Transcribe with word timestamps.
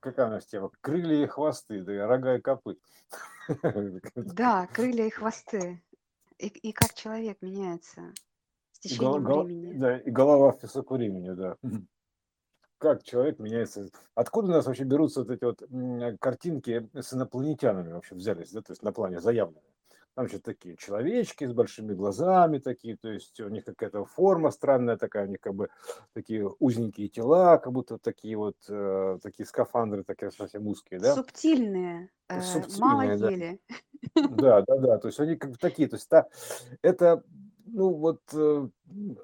какая 0.00 0.26
у 0.26 0.30
нас 0.30 0.46
тема? 0.46 0.70
Крылья 0.80 1.24
и 1.24 1.26
хвосты, 1.26 1.82
да, 1.82 2.06
рога 2.06 2.36
и 2.36 2.40
копыт. 2.40 2.78
Да, 4.14 4.66
крылья 4.66 5.06
и 5.06 5.10
хвосты. 5.10 5.82
И, 6.38 6.48
и 6.48 6.72
как 6.72 6.94
человек 6.94 7.40
меняется 7.40 8.12
с 8.72 8.78
течением 8.80 9.24
гол- 9.24 9.44
времени. 9.44 9.78
да, 9.78 9.98
и 9.98 10.10
голова 10.10 10.52
в 10.52 10.60
песок 10.60 10.90
времени, 10.90 11.32
да. 11.32 11.56
Как 12.78 13.04
человек 13.04 13.38
меняется. 13.38 13.88
Откуда 14.14 14.48
у 14.48 14.50
нас 14.50 14.66
вообще 14.66 14.84
берутся 14.84 15.24
вот 15.24 15.30
эти 15.30 15.44
вот 15.44 15.62
картинки 16.20 16.90
с 16.92 17.14
инопланетянами 17.14 17.92
вообще 17.92 18.14
взялись, 18.14 18.52
да, 18.52 18.60
то 18.60 18.72
есть 18.72 18.82
на 18.82 18.92
плане 18.92 19.18
заявлены? 19.18 19.62
Там 20.16 20.28
что 20.28 20.40
такие 20.40 20.78
человечки 20.78 21.44
с 21.44 21.52
большими 21.52 21.92
глазами 21.92 22.56
такие, 22.58 22.96
то 22.96 23.10
есть 23.10 23.38
у 23.38 23.50
них 23.50 23.66
какая-то 23.66 24.06
форма 24.06 24.50
странная 24.50 24.96
такая, 24.96 25.26
у 25.26 25.28
них 25.28 25.40
как 25.40 25.54
бы 25.54 25.68
такие 26.14 26.48
узенькие 26.58 27.08
тела, 27.08 27.58
как 27.58 27.70
будто 27.74 27.98
такие 27.98 28.34
вот 28.34 28.56
э, 28.66 29.18
такие 29.22 29.44
скафандры 29.44 30.04
такие 30.04 30.30
совсем 30.30 30.66
узкие, 30.68 31.00
да, 31.00 31.14
Субтильные, 31.14 32.08
э, 32.30 32.40
мало 32.78 33.14
субтильные, 33.14 33.18
да. 33.18 33.30
ели. 33.30 33.60
Да, 34.14 34.62
да, 34.66 34.78
да. 34.78 34.98
То 34.98 35.08
есть 35.08 35.20
они 35.20 35.36
как 35.36 35.50
бы 35.50 35.58
такие. 35.58 35.86
То 35.86 35.96
есть 35.96 36.08
та- 36.08 36.28
это, 36.80 37.22
ну 37.66 37.92
вот 37.94 38.20
э, 38.32 38.68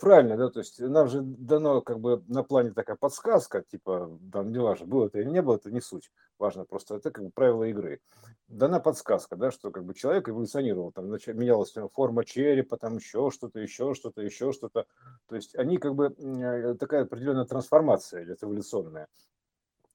правильно, 0.01 0.37
да, 0.37 0.51
то 0.51 0.59
есть 0.59 0.81
нам 0.81 1.09
же 1.09 1.21
дано 1.23 1.81
как 1.81 2.01
бы 2.01 2.23
на 2.29 2.43
плане 2.43 2.73
такая 2.73 2.97
подсказка, 2.97 3.63
типа, 3.63 4.19
там 4.33 4.51
не 4.51 4.59
важно, 4.59 4.87
было 4.87 5.07
это 5.07 5.21
или 5.21 5.29
не 5.29 5.43
было, 5.43 5.57
это 5.57 5.71
не 5.71 5.81
суть. 5.81 6.11
Важно 6.39 6.65
просто, 6.65 6.97
это 6.97 7.11
как 7.11 7.25
бы 7.25 7.31
правила 7.31 7.65
игры. 7.65 8.01
Дана 8.49 8.81
подсказка, 8.81 9.37
да, 9.37 9.51
что 9.51 9.71
как 9.71 9.85
бы 9.85 9.95
человек 9.95 10.29
эволюционировал, 10.29 10.93
там 10.93 11.07
менялась 11.07 11.75
форма 11.93 12.25
черепа, 12.25 12.77
там 12.77 12.97
еще 12.97 13.31
что-то, 13.31 13.61
еще 13.61 13.95
что-то, 13.95 14.23
еще 14.23 14.53
что-то. 14.53 14.87
То 15.29 15.37
есть 15.37 15.55
они 15.55 15.79
как 15.79 15.95
бы 15.95 16.07
э, 16.07 16.75
такая 16.75 17.03
определенная 17.03 17.45
трансформация 17.45 18.25
идет 18.25 18.43
эволюционная. 18.43 19.07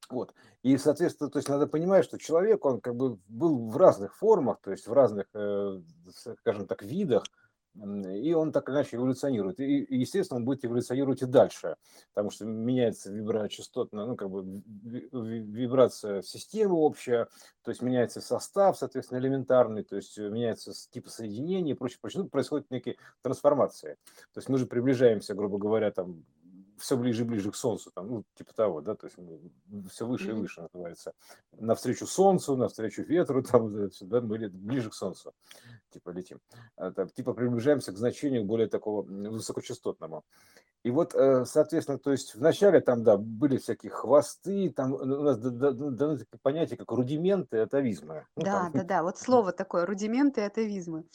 Вот. 0.09 0.33
И, 0.63 0.77
соответственно, 0.77 1.29
то 1.29 1.39
есть 1.39 1.49
надо 1.49 1.67
понимать, 1.67 2.05
что 2.05 2.17
человек, 2.17 2.63
он 2.63 2.79
как 2.79 2.95
бы 2.95 3.19
был 3.27 3.69
в 3.69 3.75
разных 3.75 4.15
формах, 4.15 4.59
то 4.61 4.71
есть 4.71 4.87
в 4.87 4.93
разных, 4.93 5.25
э, 5.33 5.81
скажем 6.39 6.65
так, 6.65 6.81
видах, 6.81 7.23
и 7.83 8.33
он 8.33 8.51
так 8.51 8.67
или 8.69 8.75
иначе 8.75 8.97
эволюционирует. 8.97 9.59
И, 9.59 9.85
естественно, 9.89 10.39
он 10.39 10.45
будет 10.45 10.65
эволюционировать 10.65 11.21
и 11.21 11.25
дальше, 11.25 11.75
потому 12.13 12.31
что 12.31 12.45
меняется 12.45 13.11
виброчастотная, 13.11 14.05
ну, 14.05 14.15
как 14.15 14.29
бы 14.29 14.43
ви- 14.83 15.09
ви- 15.11 15.39
вибрация 15.39 16.21
системы 16.21 16.75
общая, 16.75 17.27
то 17.63 17.71
есть 17.71 17.81
меняется 17.81 18.21
состав, 18.21 18.77
соответственно, 18.77 19.19
элементарный, 19.19 19.83
то 19.83 19.95
есть 19.95 20.17
э, 20.17 20.29
меняется 20.29 20.71
типа 20.91 21.09
соединения 21.09 21.73
и 21.73 21.77
прочее, 21.77 21.99
прочее. 22.01 22.23
Ну, 22.23 22.29
происходит 22.29 22.71
некие 22.71 22.97
трансформации. 23.21 23.97
То 24.33 24.39
есть 24.39 24.49
мы 24.49 24.57
же 24.57 24.65
приближаемся, 24.65 25.35
грубо 25.35 25.57
говоря, 25.57 25.91
там 25.91 26.23
все 26.77 26.97
ближе 26.97 27.23
и 27.23 27.25
ближе 27.25 27.51
к 27.51 27.55
Солнцу, 27.55 27.91
там, 27.91 28.07
ну, 28.07 28.23
типа 28.35 28.53
того, 28.53 28.81
да, 28.81 28.95
то 28.95 29.07
есть 29.07 29.17
все 29.91 30.05
выше 30.05 30.29
и 30.29 30.33
выше 30.33 30.61
называется. 30.61 31.13
Навстречу 31.51 32.05
Солнцу, 32.07 32.55
навстречу 32.55 33.03
ветру, 33.03 33.43
там, 33.51 33.89
да, 34.01 34.21
мы 34.21 34.49
ближе 34.49 34.89
к 34.89 34.93
Солнцу, 34.93 35.33
типа 35.89 36.11
летим. 36.11 36.39
А, 36.75 36.91
так, 36.91 37.13
типа 37.13 37.33
приближаемся 37.33 37.91
к 37.91 37.97
значению 37.97 38.43
более 38.45 38.67
такого 38.67 39.03
высокочастотному. 39.03 40.23
И 40.87 40.91
вот, 40.91 41.13
э, 41.15 41.43
соответственно, 41.45 41.99
то 41.99 42.11
есть 42.11 42.33
вначале 42.35 42.79
там, 42.81 43.03
да, 43.03 43.17
были 43.17 43.57
всякие 43.57 43.91
хвосты, 43.91 44.69
там 44.71 44.93
у 44.93 45.05
нас 45.05 45.37
да- 45.37 45.49
да- 45.49 45.71
да- 45.73 45.89
дано 45.91 46.17
такое 46.17 46.39
понятие, 46.41 46.77
как 46.77 46.91
рудименты 46.91 47.57
атовизма. 47.59 48.27
Ну, 48.37 48.45
Да, 48.45 48.69
там, 48.69 48.69
да, 48.69 48.83
да, 48.83 49.01
вот 49.03 49.17
слово 49.17 49.51
такое, 49.51 49.85
рудименты 49.85 50.41
атовизма. 50.41 51.05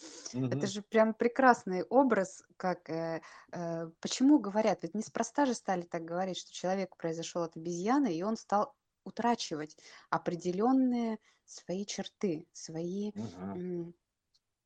Это 0.51 0.67
мгм. 0.67 0.69
же 0.69 0.83
прям 0.83 1.15
прекрасный 1.15 1.85
образ, 1.85 2.43
как, 2.57 2.91
э, 2.91 3.23
э, 3.53 3.91
почему 4.01 4.39
говорят, 4.41 4.83
ведь 4.83 4.95
неспроста 4.95 5.47
же 5.47 5.55
стали 5.55 5.83
так 5.83 6.05
говорить, 6.05 6.39
что 6.39 6.53
человек 6.53 6.97
произошел 6.97 7.43
от 7.45 7.57
обезьяны, 7.57 8.15
и 8.15 8.23
он 8.23 8.37
стал 8.37 8.75
утрачивать 9.05 9.77
определенные 10.11 11.19
свои 11.45 11.87
черты, 11.87 12.49
свои 12.53 13.13
м, 13.55 13.95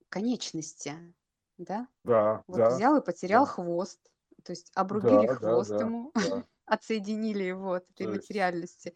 конечности, 0.08 1.14
да? 1.58 1.88
Да, 2.04 2.44
Вот 2.46 2.62
да, 2.62 2.68
взял 2.68 2.96
и 2.98 3.04
потерял 3.04 3.44
да, 3.44 3.46
хвост, 3.46 4.00
то 4.46 4.52
есть 4.52 4.70
обрубили 4.74 5.26
да, 5.26 5.34
хвост 5.34 5.70
да, 5.70 5.80
ему, 5.80 6.12
да. 6.14 6.44
отсоединили 6.66 7.42
его 7.42 7.74
от 7.74 7.90
этой 7.90 8.06
То 8.06 8.10
материальности. 8.12 8.94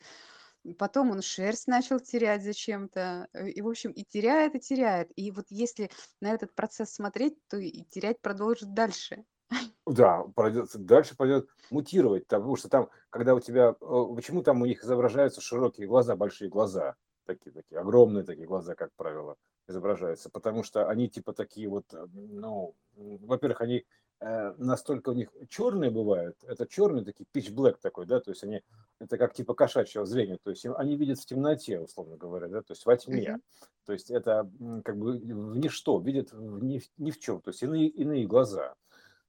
Потом 0.78 1.11
он 1.11 1.22
шерсть 1.22 1.66
начал 1.69 2.00
терять 2.00 2.44
зачем-то. 2.44 3.28
э, 3.33 3.50
И, 3.50 3.62
в 3.62 3.69
общем, 3.69 3.93
и 3.93 4.05
теряет, 4.05 4.55
и 4.55 4.61
теряет. 4.61 5.11
И 5.16 5.31
вот 5.31 5.47
если 5.50 5.91
на 6.21 6.31
этот 6.33 6.55
процесс 6.55 6.91
смотреть, 6.93 7.38
то 7.49 7.56
и 7.56 7.84
терять 7.84 8.21
продолжит 8.21 8.75
дальше. 8.75 9.25
Да, 9.87 10.25
пройдет, 10.37 10.69
дальше 10.75 11.16
пойдет 11.16 11.49
мутировать, 11.71 12.27
потому 12.28 12.55
что 12.56 12.69
там, 12.69 12.91
когда 13.09 13.34
у 13.34 13.41
тебя, 13.41 13.71
э, 13.81 14.05
почему 14.15 14.43
там 14.43 14.62
у 14.62 14.67
них 14.67 14.84
изображаются 14.84 15.41
широкие 15.41 15.88
глаза, 15.88 16.15
большие 16.17 16.49
глаза, 16.49 16.94
такие, 17.27 17.50
такие, 17.53 17.81
огромные 17.81 18.25
такие 18.25 18.47
глаза, 18.47 18.75
как 18.75 18.91
правило, 18.97 19.37
изображаются, 19.67 20.31
потому 20.31 20.62
что 20.62 20.88
они 20.88 21.09
типа 21.09 21.32
такие 21.32 21.69
вот, 21.69 21.93
э, 21.94 22.06
ну, 22.12 22.77
во-первых, 22.94 23.62
они 23.62 23.84
настолько 24.20 25.10
у 25.10 25.12
них 25.12 25.31
черные 25.48 25.91
бывают, 25.91 26.36
это 26.44 26.66
черный 26.66 27.04
такой 27.04 27.26
pitch 27.34 27.54
black 27.54 27.76
такой, 27.81 28.06
да, 28.06 28.20
то 28.20 28.31
есть 28.31 28.44
они, 28.44 28.62
это 28.98 29.16
как 29.16 29.32
типа 29.32 29.54
кошачьего 29.54 30.04
зрения, 30.04 30.38
то 30.42 30.50
есть 30.50 30.66
они 30.66 30.97
видят 30.97 31.19
в 31.19 31.26
темноте, 31.26 31.81
условно 31.81 32.16
говоря, 32.16 32.48
да, 32.48 32.60
то 32.60 32.72
есть 32.72 32.84
во 32.84 32.97
тьме, 32.97 33.38
то 33.86 33.92
есть 33.92 34.10
это 34.10 34.50
как 34.84 34.98
бы 34.98 35.12
в 35.12 35.56
ничто, 35.56 35.98
видят 36.00 36.32
в 36.32 36.62
ни, 36.62 36.82
ни 36.98 37.10
в 37.10 37.19
чем, 37.19 37.41
то 37.41 37.48
есть 37.50 37.62
иные, 37.62 37.88
иные 37.88 38.26
глаза. 38.26 38.75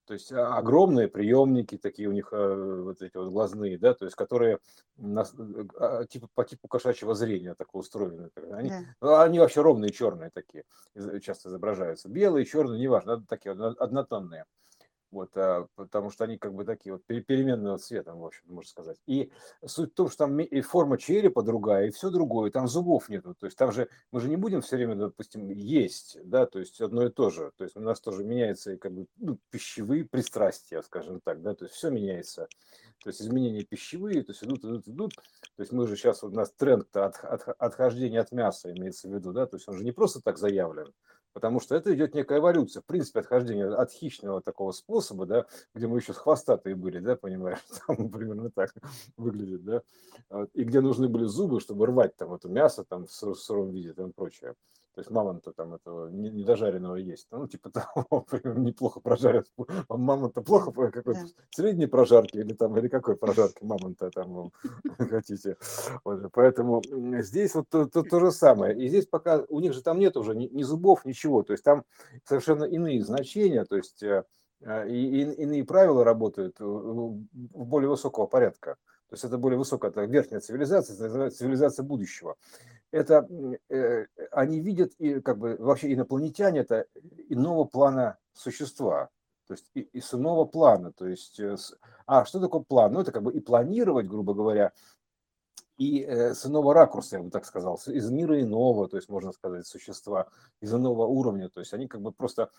То 0.06 0.16
есть 0.16 0.32
а, 0.34 0.58
огромные 0.58 1.08
приемники 1.08 1.78
такие 1.78 2.10
у 2.10 2.12
них, 2.12 2.34
э, 2.34 2.82
вот 2.84 3.02
эти 3.02 3.16
вот 3.16 3.30
глазные, 3.30 3.78
да, 3.78 3.94
то 3.94 4.04
есть 4.04 4.18
которые 4.18 4.58
э, 4.98 5.24
а, 5.78 6.06
типа 6.06 6.28
по 6.34 6.44
типу 6.44 6.68
кошачьего 6.68 7.14
зрения 7.14 7.56
такое 7.56 7.80
устроены. 7.82 8.30
Они, 8.52 8.70
Да. 8.70 8.84
ну, 9.00 9.16
они 9.20 9.40
вообще 9.40 9.62
ровные 9.62 9.92
черные 9.92 10.32
такие 10.32 10.66
часто 11.22 11.48
изображаются. 11.48 12.10
Белые, 12.10 12.46
черные, 12.46 12.82
неважно, 12.82 13.24
такие 13.26 13.52
одно- 13.54 13.76
однотонные. 13.80 14.46
Вот, 15.12 15.36
а, 15.36 15.68
потому 15.76 16.10
что 16.10 16.24
они 16.24 16.38
как 16.38 16.54
бы 16.54 16.64
такие 16.64 16.94
вот 16.94 17.06
пере- 17.06 17.22
переменного 17.22 17.78
цвета, 17.78 18.14
в 18.14 18.26
общем, 18.26 18.44
можно 18.48 18.70
сказать. 18.70 18.98
И 19.08 19.30
суть 19.66 19.92
в 19.92 19.96
том, 19.96 20.08
что 20.08 20.20
там 20.20 20.40
и 20.40 20.62
форма 20.62 20.98
черепа 20.98 21.44
другая, 21.44 21.88
и 21.88 21.92
все 21.92 22.10
другое, 22.10 22.50
там 22.50 22.68
зубов 22.68 23.10
нету. 23.10 23.36
То 23.36 23.46
есть 23.46 23.58
там 23.58 23.74
же 23.74 23.90
мы 24.12 24.22
же 24.22 24.30
не 24.30 24.38
будем 24.38 24.62
все 24.62 24.78
время, 24.78 24.96
допустим, 24.96 25.50
есть, 25.50 26.18
да, 26.24 26.46
то 26.46 26.60
есть 26.60 26.80
одно 26.80 27.06
и 27.06 27.10
то 27.10 27.30
же. 27.30 27.52
То 27.58 27.66
есть 27.66 27.76
у 27.76 27.82
нас 27.82 28.00
тоже 28.00 28.24
меняются 28.24 28.72
и 28.72 28.78
как 28.78 28.94
бы 28.94 29.06
ну, 29.18 29.38
пищевые 29.50 30.06
пристрастия, 30.06 30.82
скажем 30.82 31.20
так, 31.20 31.42
да, 31.42 31.56
то 31.56 31.66
есть 31.66 31.76
все 31.76 31.90
меняется. 31.90 32.48
То 33.04 33.10
есть 33.10 33.22
изменения 33.22 33.64
пищевые, 33.64 34.24
то 34.24 34.32
есть 34.32 34.44
идут, 34.44 34.64
идут, 34.64 34.88
идут. 34.88 35.16
То 35.16 35.62
есть 35.62 35.72
мы 35.72 35.88
же 35.88 35.96
сейчас, 35.96 36.24
у 36.24 36.30
нас 36.30 36.54
тренд 36.54 36.96
от, 36.96 37.16
от, 37.24 37.48
отхождения 37.58 38.22
от 38.22 38.32
мяса 38.32 38.72
имеется 38.72 39.10
в 39.10 39.14
виду, 39.14 39.34
да, 39.34 39.46
то 39.46 39.58
есть 39.58 39.68
он 39.68 39.78
же 39.78 39.84
не 39.84 39.92
просто 39.92 40.22
так 40.22 40.38
заявлен, 40.38 40.94
потому 41.34 41.60
что 41.60 41.76
это 41.76 41.94
идет 41.94 42.14
некая 42.14 42.40
эволюция, 42.40 42.82
в 42.82 42.86
принципе, 42.86 43.20
отхождение 43.20 43.74
от 43.74 43.92
хищного 43.92 44.42
такого 44.42 44.72
способа, 44.72 45.26
да, 45.26 45.46
где 45.74 45.88
мы 45.88 45.98
еще 45.98 46.14
с 46.14 46.18
хвостатые 46.18 46.76
были, 46.76 47.00
да, 47.00 47.16
понимаешь, 47.16 47.60
там 47.88 48.10
примерно 48.10 48.50
так 48.50 48.74
выглядит, 49.18 49.64
да, 49.64 49.82
и 50.54 50.64
где 50.64 50.82
нужны 50.82 51.08
были 51.08 51.26
зубы, 51.26 51.60
чтобы 51.60 51.86
рвать 51.86 52.16
там 52.16 52.34
это 52.34 52.50
мясо 52.50 52.84
там 52.84 53.06
в 53.06 53.12
сыр- 53.12 53.36
сыром 53.36 53.72
виде 53.72 53.94
там 53.94 54.12
прочее. 54.14 54.56
То 54.94 55.00
есть 55.00 55.10
мамонта 55.10 55.54
там 55.54 55.74
этого 55.74 56.10
не- 56.10 56.30
недожаренного 56.30 56.96
есть. 56.96 57.28
Ну, 57.32 57.48
типа 57.48 57.70
того, 57.72 58.26
примерно, 58.30 58.60
неплохо 58.60 59.00
прожарят. 59.00 59.48
А 59.88 59.98
мамонта 59.98 60.42
плохо 60.42 60.72
Да, 60.76 60.92
какой 60.92 61.14
да. 61.14 61.26
средней 61.52 61.88
прожарки 61.88 62.38
или 62.38 62.54
там, 62.54 62.78
или 62.78 62.90
какой 62.90 63.16
прожарки 63.16 63.64
мамонта 63.64 64.10
там 64.10 64.52
хотите. 64.98 65.56
Вот, 66.04 66.30
поэтому 66.34 66.82
здесь 67.22 67.56
вот 67.56 67.70
то, 67.70 67.86
то, 67.86 68.04
то 68.04 68.20
же 68.20 68.32
самое. 68.32 68.78
И 68.78 68.90
здесь 68.90 69.06
пока 69.08 69.46
у 69.48 69.60
них 69.62 69.74
же 69.74 69.82
там 69.82 69.98
нет 69.98 70.18
уже 70.18 70.36
ни, 70.36 70.48
ни 70.48 70.64
зубов, 70.64 71.06
ничего. 71.06 71.44
То 71.44 71.54
есть 71.54 71.64
там 71.64 71.86
совершенно 72.26 72.66
иные 72.66 73.02
значения, 73.04 73.64
то 73.64 73.78
есть 73.78 74.04
э, 74.04 74.26
э, 74.60 74.90
и, 74.90 75.22
и- 75.22 75.34
иные 75.44 75.64
правила 75.64 76.04
работают 76.04 76.60
э, 76.60 76.66
в 76.66 77.16
более 77.66 77.90
высокого 77.90 78.28
порядка. 78.28 78.76
То 79.12 79.16
есть 79.16 79.26
это 79.26 79.38
более 79.38 79.60
высокая, 79.60 79.92
это 79.92 80.06
верхняя 80.06 80.40
цивилизация, 80.40 80.98
называется 80.98 81.40
цивилизация 81.40 81.84
будущего. 81.84 82.38
Это 82.92 83.28
э, 83.68 84.06
они 84.32 84.62
видят 84.62 84.94
и 85.00 85.20
как 85.20 85.38
бы 85.38 85.58
вообще 85.60 85.94
инопланетяне 85.94 86.62
это 86.62 86.86
иного 87.28 87.66
плана 87.66 88.20
существа, 88.32 89.10
то 89.48 89.54
есть 89.56 89.70
и, 89.74 89.82
и 89.82 90.00
с 90.00 90.14
иного 90.14 90.46
плана, 90.46 90.94
то 90.94 91.06
есть 91.06 91.42
э, 91.42 91.58
с- 91.58 91.76
а 92.06 92.24
что 92.24 92.40
такое 92.40 92.62
план? 92.62 92.94
Ну 92.94 93.02
это 93.02 93.12
как 93.12 93.24
бы 93.24 93.34
и 93.34 93.42
планировать, 93.42 94.08
грубо 94.08 94.34
говоря, 94.34 94.72
и 95.78 96.04
э, 96.04 96.34
с 96.34 96.46
иного 96.46 96.74
ракурса, 96.74 97.18
я 97.18 97.24
бы 97.24 97.32
так 97.32 97.44
сказал, 97.46 97.78
из 97.88 98.10
мира 98.10 98.42
иного, 98.42 98.88
то 98.88 98.96
есть 98.96 99.10
можно 99.10 99.34
сказать, 99.34 99.68
существа 99.68 100.30
из 100.62 100.74
иного 100.74 101.06
уровня, 101.06 101.50
то 101.50 101.60
есть 101.60 101.74
они 101.74 101.90
как 101.90 102.02
бы 102.02 102.14
просто 102.14 102.50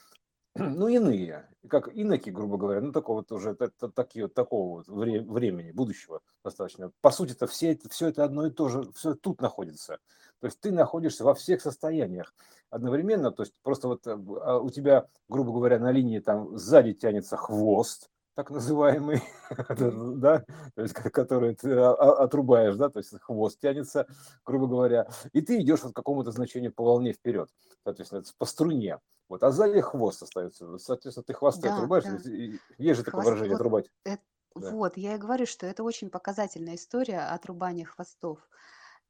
ну, 0.55 0.89
иные, 0.89 1.49
как 1.69 1.89
иноки, 1.89 2.31
грубо 2.31 2.59
говоря, 2.59 2.81
ну, 2.81 2.93
такого 2.93 3.19
вот 3.19 3.33
уже, 3.33 3.55
та- 3.55 3.69
та- 3.69 3.89
такие 3.89 4.29
такого 4.29 4.79
вот 4.79 4.89
вре- 4.89 5.23
времени, 5.23 5.73
будущего 5.73 6.21
достаточно. 6.45 6.93
По 7.01 7.11
сути, 7.11 7.33
это 7.33 7.47
все, 7.47 7.79
все 7.91 8.09
это 8.09 8.25
одно 8.25 8.47
и 8.47 8.51
то 8.51 8.69
же, 8.69 8.91
все 8.93 9.15
тут 9.15 9.41
находится. 9.41 9.99
То 10.41 10.47
есть 10.47 10.61
ты 10.61 10.73
находишься 10.73 11.25
во 11.25 11.35
всех 11.35 11.63
состояниях 11.63 12.35
одновременно, 12.69 13.31
то 13.31 13.45
есть 13.45 13.55
просто 13.63 13.89
вот 13.89 14.07
э, 14.07 14.19
а 14.43 14.59
у 14.59 14.71
тебя, 14.71 15.07
грубо 15.29 15.53
говоря, 15.53 15.79
на 15.79 15.93
линии 15.93 16.19
там 16.19 16.57
сзади 16.59 16.93
тянется 16.93 17.37
хвост, 17.37 18.11
так 18.35 18.51
называемый, 18.51 19.23
да, 20.19 20.45
то 20.75 20.83
есть, 20.83 20.95
который 20.95 21.55
ты 21.55 21.73
отрубаешь, 21.79 22.77
да, 22.77 22.89
то 22.89 22.99
есть 22.99 23.15
хвост 23.21 23.61
тянется, 23.61 24.07
грубо 24.45 24.67
говоря, 24.67 25.09
и 25.33 25.41
ты 25.43 25.61
идешь 25.61 25.83
вот 25.83 25.93
к 25.93 25.97
какому-то 25.97 26.31
значению 26.31 26.73
по 26.73 26.85
волне 26.85 27.13
вперед, 27.13 27.49
соответственно, 27.85 28.23
по 28.39 28.47
струне. 28.47 29.01
Вот, 29.29 29.43
а 29.43 29.51
сзади 29.51 29.81
хвост 29.81 30.23
остается. 30.23 30.77
Соответственно, 30.79 31.25
ты 31.25 31.33
хвосты 31.33 31.67
Да, 31.67 31.69
отрубаешь. 31.69 32.05
да. 32.05 32.23
Есть 32.79 32.99
же 32.99 33.05
такое 33.05 33.23
Хвост, 33.23 33.25
выражение 33.25 33.55
вот, 33.55 33.57
отрубать. 33.57 33.91
э, 34.07 34.17
Да, 34.57 34.77
вот, 34.77 34.97
я 34.97 35.15
и 35.15 35.19
говорю, 35.19 35.47
что 35.47 35.67
это 35.67 35.83
очень 35.83 36.11
показательная 36.11 36.77
история 36.77 37.21
отрубания 37.21 37.85
хвостов. 37.85 38.49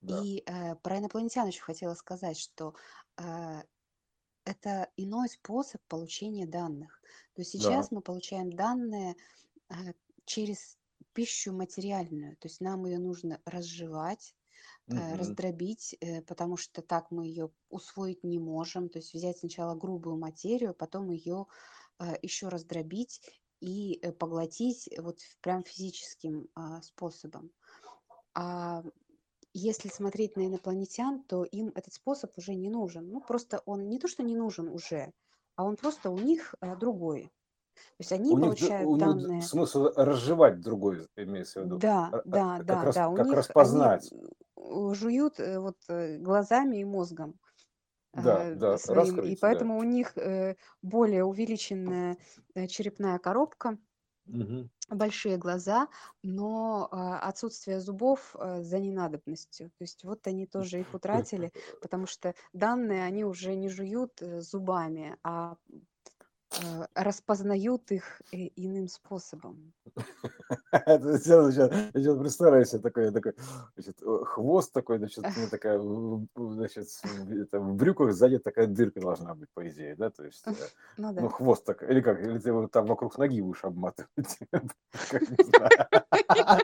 да, 0.00 0.26
И 0.26 0.42
э, 0.46 0.76
про 0.76 0.98
инопланетян 0.98 1.46
еще 1.48 1.62
хотела 1.62 1.94
сказать, 1.94 2.38
что 2.38 2.74
э, 3.18 3.62
это 4.44 4.90
иной 4.96 5.28
способ 5.28 5.80
получения 5.88 6.46
данных. 6.46 7.00
То 7.34 7.42
есть 7.42 7.52
да. 7.54 7.58
сейчас 7.58 7.90
мы 7.90 8.00
получаем 8.00 8.52
данные 8.52 9.16
э, 9.68 9.74
через 10.24 10.78
пищу 11.12 11.52
материальную, 11.52 12.36
то 12.36 12.48
есть 12.48 12.60
нам 12.60 12.86
ее 12.86 12.98
нужно 12.98 13.40
разжевать, 13.44 14.34
э, 14.88 14.94
Мгм. 14.94 15.14
раздробить, 15.16 15.96
э, 16.00 16.22
потому 16.22 16.56
что 16.56 16.82
так 16.82 17.10
мы 17.10 17.26
ее 17.26 17.50
усвоить 17.68 18.24
не 18.24 18.38
можем. 18.38 18.88
То 18.88 18.98
есть 18.98 19.14
взять 19.14 19.38
сначала 19.38 19.74
грубую 19.74 20.18
материю, 20.18 20.74
потом 20.74 21.10
ее 21.10 21.46
еще 22.22 22.48
раздробить 22.48 23.20
и 23.62 24.00
э, 24.02 24.12
поглотить 24.12 24.88
вот 24.98 25.20
прям 25.40 25.62
физическим 25.62 26.48
а, 26.54 26.82
способом. 26.82 27.52
А 28.34 28.82
если 29.54 29.88
смотреть 29.88 30.36
на 30.36 30.46
инопланетян, 30.46 31.22
то 31.24 31.44
им 31.44 31.68
этот 31.74 31.94
способ 31.94 32.36
уже 32.38 32.54
не 32.54 32.70
нужен. 32.70 33.10
Ну, 33.10 33.20
просто 33.20 33.62
он 33.66 33.88
не 33.88 33.98
то, 33.98 34.08
что 34.08 34.22
не 34.22 34.36
нужен 34.36 34.68
уже, 34.68 35.12
а 35.56 35.64
он 35.64 35.76
просто 35.76 36.10
у 36.10 36.18
них 36.18 36.54
а, 36.60 36.76
другой. 36.76 37.24
То 37.76 37.96
есть 38.00 38.12
они 38.12 38.34
У 38.34 38.38
них, 38.38 38.58
д- 38.58 38.74
получают 38.76 38.90
у 38.90 38.96
них 38.96 39.30
данные, 39.30 39.38
смысл 39.38 39.84
разжевать 39.94 40.60
другой, 40.60 41.06
имеется 41.16 41.60
в 41.60 41.64
виду. 41.66 41.84
да, 41.84 41.98
А- 42.10 42.22
а- 42.30 42.38
да, 42.38 42.58
Как, 42.66 42.66
да, 42.66 42.82
раз, 42.82 42.96
да, 42.96 43.08
у 43.08 43.16
как 43.16 43.32
них 43.32 43.38
распознать. 43.38 44.10
жуют 44.94 45.40
э, 45.40 45.58
вот 45.58 45.78
э, 45.88 46.18
глазами 46.18 46.78
и 46.78 46.84
мозгом 46.84 47.38
Да, 48.14 48.48
э, 48.48 48.54
да, 48.54 48.78
своим, 48.78 49.20
и 49.20 49.36
раскрыть, 49.36 49.46
да. 49.50 49.66
поэтому 49.66 49.78
у 49.78 49.84
них 49.84 50.16
э, 50.18 50.56
более 50.82 51.24
увеличенная 51.24 52.18
э, 52.54 52.68
черепная 52.68 53.18
коробка, 53.18 53.78
Мгм. 54.26 54.70
Большие 54.94 55.36
глаза, 55.36 55.88
но 56.22 56.88
а, 56.90 57.18
отсутствие 57.20 57.80
зубов 57.80 58.34
а, 58.34 58.62
за 58.62 58.78
ненадобностью. 58.78 59.70
То 59.70 59.82
есть 59.82 60.04
вот 60.04 60.26
они 60.26 60.46
тоже 60.46 60.80
их 60.80 60.94
утратили, 60.94 61.52
потому 61.80 62.06
что 62.06 62.34
данные 62.52 63.04
они 63.04 63.24
уже 63.24 63.54
не 63.54 63.68
жуют 63.68 64.22
э, 64.22 64.40
зубами, 64.40 65.16
а 65.22 65.56
э, 65.68 65.76
распознают 66.94 67.90
их 67.92 68.20
э, 68.32 68.48
иным 68.56 68.88
способом. 68.88 69.72
Сейчас, 70.74 72.18
представляю 72.18 72.64
себе 72.64 72.80
такой, 72.80 73.10
такой 73.10 73.34
значит, 73.76 74.02
хвост 74.24 74.72
такой, 74.72 74.98
значит, 74.98 75.18
у 75.18 75.28
меня 75.28 75.48
такая, 75.50 75.80
значит, 76.36 76.88
в 77.02 77.42
это, 77.42 77.60
в 77.60 77.74
брюках 77.74 78.12
сзади 78.12 78.38
такая 78.38 78.66
дырка 78.66 79.00
должна 79.00 79.34
быть, 79.34 79.48
по 79.54 79.68
идее, 79.68 79.94
да, 79.96 80.10
то 80.10 80.24
есть, 80.24 80.42
э, 80.46 80.52
Ну 80.96 81.12
ну, 81.12 81.22
да. 81.22 81.28
хвост 81.28 81.64
так, 81.64 81.82
или 81.82 82.00
как, 82.00 82.20
или 82.20 82.38
ты 82.38 82.50
его 82.50 82.68
там 82.68 82.86
вокруг 82.86 83.16
ноги 83.18 83.40
будешь 83.40 83.64
обматывать, 83.64 84.38
как 85.10 85.22
не 85.22 85.44
знаю. 85.44 86.62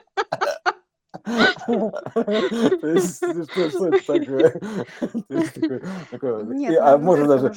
Что, 3.48 3.86
это 3.86 5.82
такое? 6.10 6.80
А 6.80 6.98
можно 6.98 7.26
даже, 7.26 7.52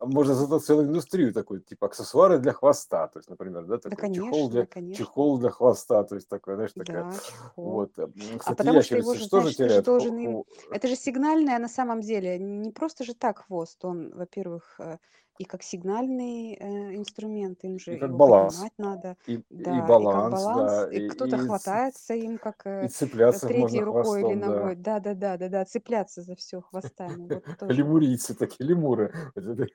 можно 0.00 0.34
создать 0.34 0.62
целую 0.62 0.86
индустрию 0.88 1.32
такую, 1.32 1.60
типа 1.60 1.86
аксессуары 1.86 2.38
для 2.38 2.52
хвоста, 2.52 3.08
то 3.08 3.18
есть, 3.18 3.30
например, 3.30 3.64
да, 3.64 3.78
такой 3.78 4.14
чехол 4.14 5.38
для, 5.38 5.50
хвоста, 5.50 6.04
то 6.04 6.14
есть, 6.14 6.28
такое, 6.28 6.56
знаешь, 6.56 6.72
такая, 6.72 7.12
вот. 7.56 7.98
А 7.98 8.08
Кстати, 8.38 8.56
потому 8.56 8.82
что 8.82 8.96
его 8.96 9.12
ящерицы 9.12 9.18
же, 9.18 9.24
же 9.24 9.30
тоже 9.30 9.54
теряют 9.54 10.46
Это 10.70 10.88
же 10.88 10.96
сигнальное 10.96 11.58
на 11.58 11.68
самом 11.68 12.00
деле, 12.00 12.38
не 12.38 12.70
просто 12.70 13.04
же 13.04 13.14
так 13.14 13.46
хвост. 13.46 13.84
Он, 13.84 14.12
во-первых, 14.14 14.76
э, 14.78 14.98
и 15.38 15.44
как 15.44 15.62
сигнальный 15.62 16.54
э, 16.54 16.96
инструмент, 16.96 17.62
им 17.62 17.78
же 17.78 17.96
и 17.96 17.98
как 17.98 18.12
баланс, 18.14 18.64
надо. 18.76 19.16
и, 19.26 19.34
и 19.34 19.44
Да, 19.50 19.76
и 19.76 19.78
как 19.78 19.88
баланс, 19.88 20.34
баланс, 20.34 20.72
да, 20.72 20.92
и 20.92 21.06
и, 21.06 21.08
кто-то 21.08 21.36
и, 21.36 21.38
хватается 21.38 22.14
им 22.14 22.38
как 22.38 22.66
и 22.66 22.70
э, 22.70 22.88
цепляться 22.88 23.46
третьей 23.46 23.80
рукой 23.80 24.20
или 24.20 24.34
хвостом, 24.34 24.40
да. 24.40 24.46
ногой. 24.48 24.76
Да, 24.76 25.00
да, 25.00 25.14
да, 25.14 25.36
да, 25.36 25.48
да, 25.48 25.64
цепляться 25.64 26.22
за 26.22 26.34
все 26.34 26.60
хвостами. 26.60 27.28
Вот. 27.32 27.44
Лемурийцы 27.70 28.34
такие, 28.34 28.66
лемуры, 28.68 29.12
это 29.34 29.66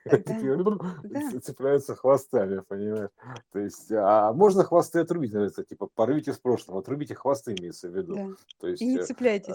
Э, 0.44 1.08
Да, 1.08 1.40
цепляются 1.40 1.94
хвостами, 1.94 2.60
понимаешь? 2.66 3.10
То 3.52 3.58
есть, 3.58 3.90
а 3.92 4.32
можно 4.32 4.64
хвосты 4.64 5.00
отрубить, 5.00 5.32
называется, 5.32 5.64
типа, 5.64 5.88
порвите 5.94 6.32
с 6.32 6.38
прошлым, 6.38 6.78
отрубите 6.78 7.14
хвосты, 7.14 7.54
имеется 7.58 7.88
в 7.88 7.96
виду. 7.96 8.14
да. 8.14 8.28
То 8.60 8.68
И 8.68 8.70
есть, 8.72 8.82
не 8.82 8.98
э, 8.98 9.04
цепляйтесь. 9.04 9.54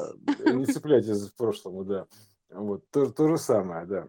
не 0.53 0.65
цепляйтесь 0.65 1.29
к 1.29 1.35
прошлому, 1.35 1.83
да. 1.83 2.05
Вот, 2.51 2.89
то, 2.89 3.11
то 3.11 3.27
же 3.27 3.37
самое, 3.37 3.85
да. 3.85 4.07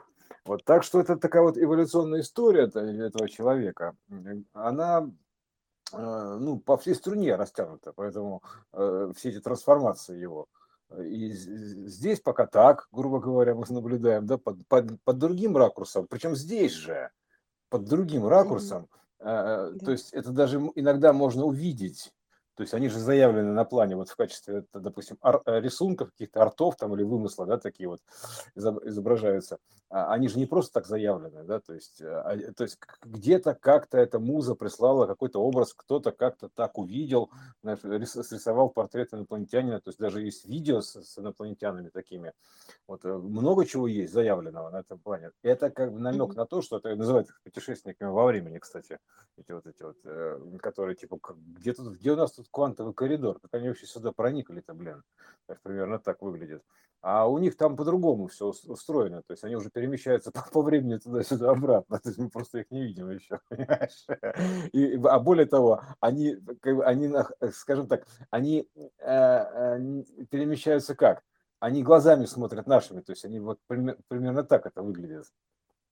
Вот, 0.51 0.65
так 0.65 0.83
что 0.83 0.99
это 0.99 1.17
такая 1.17 1.43
вот 1.43 1.57
эволюционная 1.57 2.23
история 2.23 2.65
это- 2.65 2.81
этого 2.81 3.29
человека. 3.29 3.95
Она, 4.53 5.09
э, 5.93 6.39
ну, 6.41 6.59
по 6.59 6.77
всей 6.77 6.97
струне 6.97 7.37
растянута, 7.37 7.93
поэтому 7.93 8.43
э, 8.73 9.13
все 9.17 9.29
эти 9.29 9.41
трансформации 9.41 10.19
его. 10.19 10.47
И 10.99 11.33
з- 11.33 11.57
з- 11.57 11.87
здесь 11.89 12.19
пока 12.21 12.47
так, 12.47 12.89
грубо 12.91 13.21
говоря, 13.21 13.55
мы 13.55 13.65
наблюдаем, 13.73 14.27
да, 14.27 14.39
под, 14.39 14.67
под, 14.67 15.01
под 15.05 15.19
другим 15.19 15.57
ракурсом, 15.57 16.07
причем 16.11 16.35
здесь 16.35 16.73
же, 16.73 17.11
под 17.69 17.85
другим 17.85 18.27
ракурсом, 18.27 18.89
э, 19.21 19.73
то 19.85 19.93
есть 19.93 20.13
это 20.13 20.33
даже 20.33 20.57
иногда 20.75 21.13
можно 21.13 21.45
увидеть. 21.45 22.13
То 22.61 22.65
есть 22.65 22.75
они 22.75 22.91
же 22.91 22.99
заявлены 22.99 23.53
на 23.55 23.65
плане 23.65 23.97
вот 23.97 24.11
в 24.11 24.17
качестве, 24.17 24.67
допустим, 24.75 25.17
э, 25.23 25.61
рисунков, 25.61 26.11
каких-то 26.11 26.43
артов 26.43 26.77
там 26.77 26.95
или 26.95 27.03
вымысла, 27.03 27.47
да, 27.47 27.57
такие 27.57 27.89
вот 27.89 28.03
изоб- 28.55 28.87
изображаются. 28.87 29.57
А 29.89 30.13
Они 30.13 30.29
же 30.29 30.39
не 30.39 30.45
просто 30.45 30.75
так 30.75 30.87
заявлены, 30.87 31.43
да, 31.45 31.59
то 31.61 31.73
есть, 31.73 32.03
э, 32.03 32.07
а, 32.07 32.37
э, 32.37 32.53
то 32.53 32.65
есть 32.65 32.79
где-то 33.03 33.55
как-то 33.55 33.97
эта 33.97 34.19
муза 34.21 34.55
прислала 34.55 35.07
какой-то 35.07 35.43
образ, 35.43 35.73
кто-то 35.73 36.13
как-то 36.13 36.51
так 36.51 36.77
увидел, 36.77 37.31
знаешь, 37.63 37.81
рис- 37.83 38.23
срисовал 38.23 38.69
портрет 38.69 39.15
инопланетянина, 39.15 39.81
то 39.81 39.89
есть 39.89 39.99
даже 39.99 40.21
есть 40.21 40.45
видео 40.45 40.83
с, 40.83 41.03
с 41.03 41.19
инопланетянами 41.19 41.89
такими. 41.89 42.35
Вот 42.87 43.05
много 43.05 43.65
чего 43.65 43.87
есть 43.87 44.13
заявленного 44.13 44.69
на 44.69 44.81
этом 44.81 44.99
плане. 44.99 45.31
Это 45.43 45.71
как 45.71 45.93
бы 45.93 45.99
намек 45.99 46.31
Мгм. 46.31 46.37
на 46.37 46.45
то, 46.45 46.61
что 46.61 46.77
это 46.77 46.95
называют 46.95 47.29
путешественниками 47.43 48.11
во 48.11 48.27
времени, 48.27 48.59
кстати, 48.59 48.99
эти 49.39 49.51
вот 49.53 49.67
эти 49.67 49.83
вот, 49.83 50.61
которые 50.61 50.95
типа 50.95 51.19
где 51.57 51.73
тут, 51.73 51.95
где 51.95 52.13
у 52.13 52.17
нас 52.17 52.33
тут 52.33 52.49
квантовый 52.51 52.95
коридор, 52.95 53.39
как 53.41 53.55
они 53.55 53.69
вообще 53.69 53.87
сюда 53.87 54.13
проникли-то, 54.13 54.75
блин, 54.75 55.03
Так 55.47 55.61
примерно 55.63 55.99
так 55.99 56.23
выглядит. 56.23 56.63
А 57.03 57.27
у 57.27 57.39
них 57.39 57.57
там 57.57 57.77
по-другому 57.77 58.27
все 58.27 58.47
устроено, 58.67 59.23
то 59.23 59.33
есть 59.33 59.43
они 59.43 59.57
уже 59.57 59.71
перемещаются 59.71 60.31
по, 60.33 60.43
по 60.53 60.63
времени 60.63 60.99
туда-сюда 60.99 61.51
обратно, 61.51 61.99
то 61.99 62.09
есть 62.11 62.19
мы 62.19 62.29
просто 62.29 62.59
их 62.59 62.71
не 62.71 62.83
видим 62.83 63.09
еще? 63.11 63.41
И, 64.73 65.01
а 65.05 65.19
более 65.19 65.47
того, 65.47 65.83
они, 66.01 66.37
они, 66.85 67.09
нах- 67.09 67.33
скажем 67.53 67.87
так, 67.87 68.07
они 68.31 68.69
э, 68.77 68.85
э, 69.03 70.03
перемещаются 70.31 70.95
как? 70.95 71.23
Они 71.59 71.83
глазами 71.83 72.27
смотрят 72.27 72.67
нашими, 72.67 73.01
то 73.01 73.13
есть 73.13 73.25
они 73.25 73.41
вот 73.41 73.59
пример- 73.67 73.99
примерно 74.09 74.45
так 74.45 74.67
это 74.67 74.83
выглядит. 74.83 75.25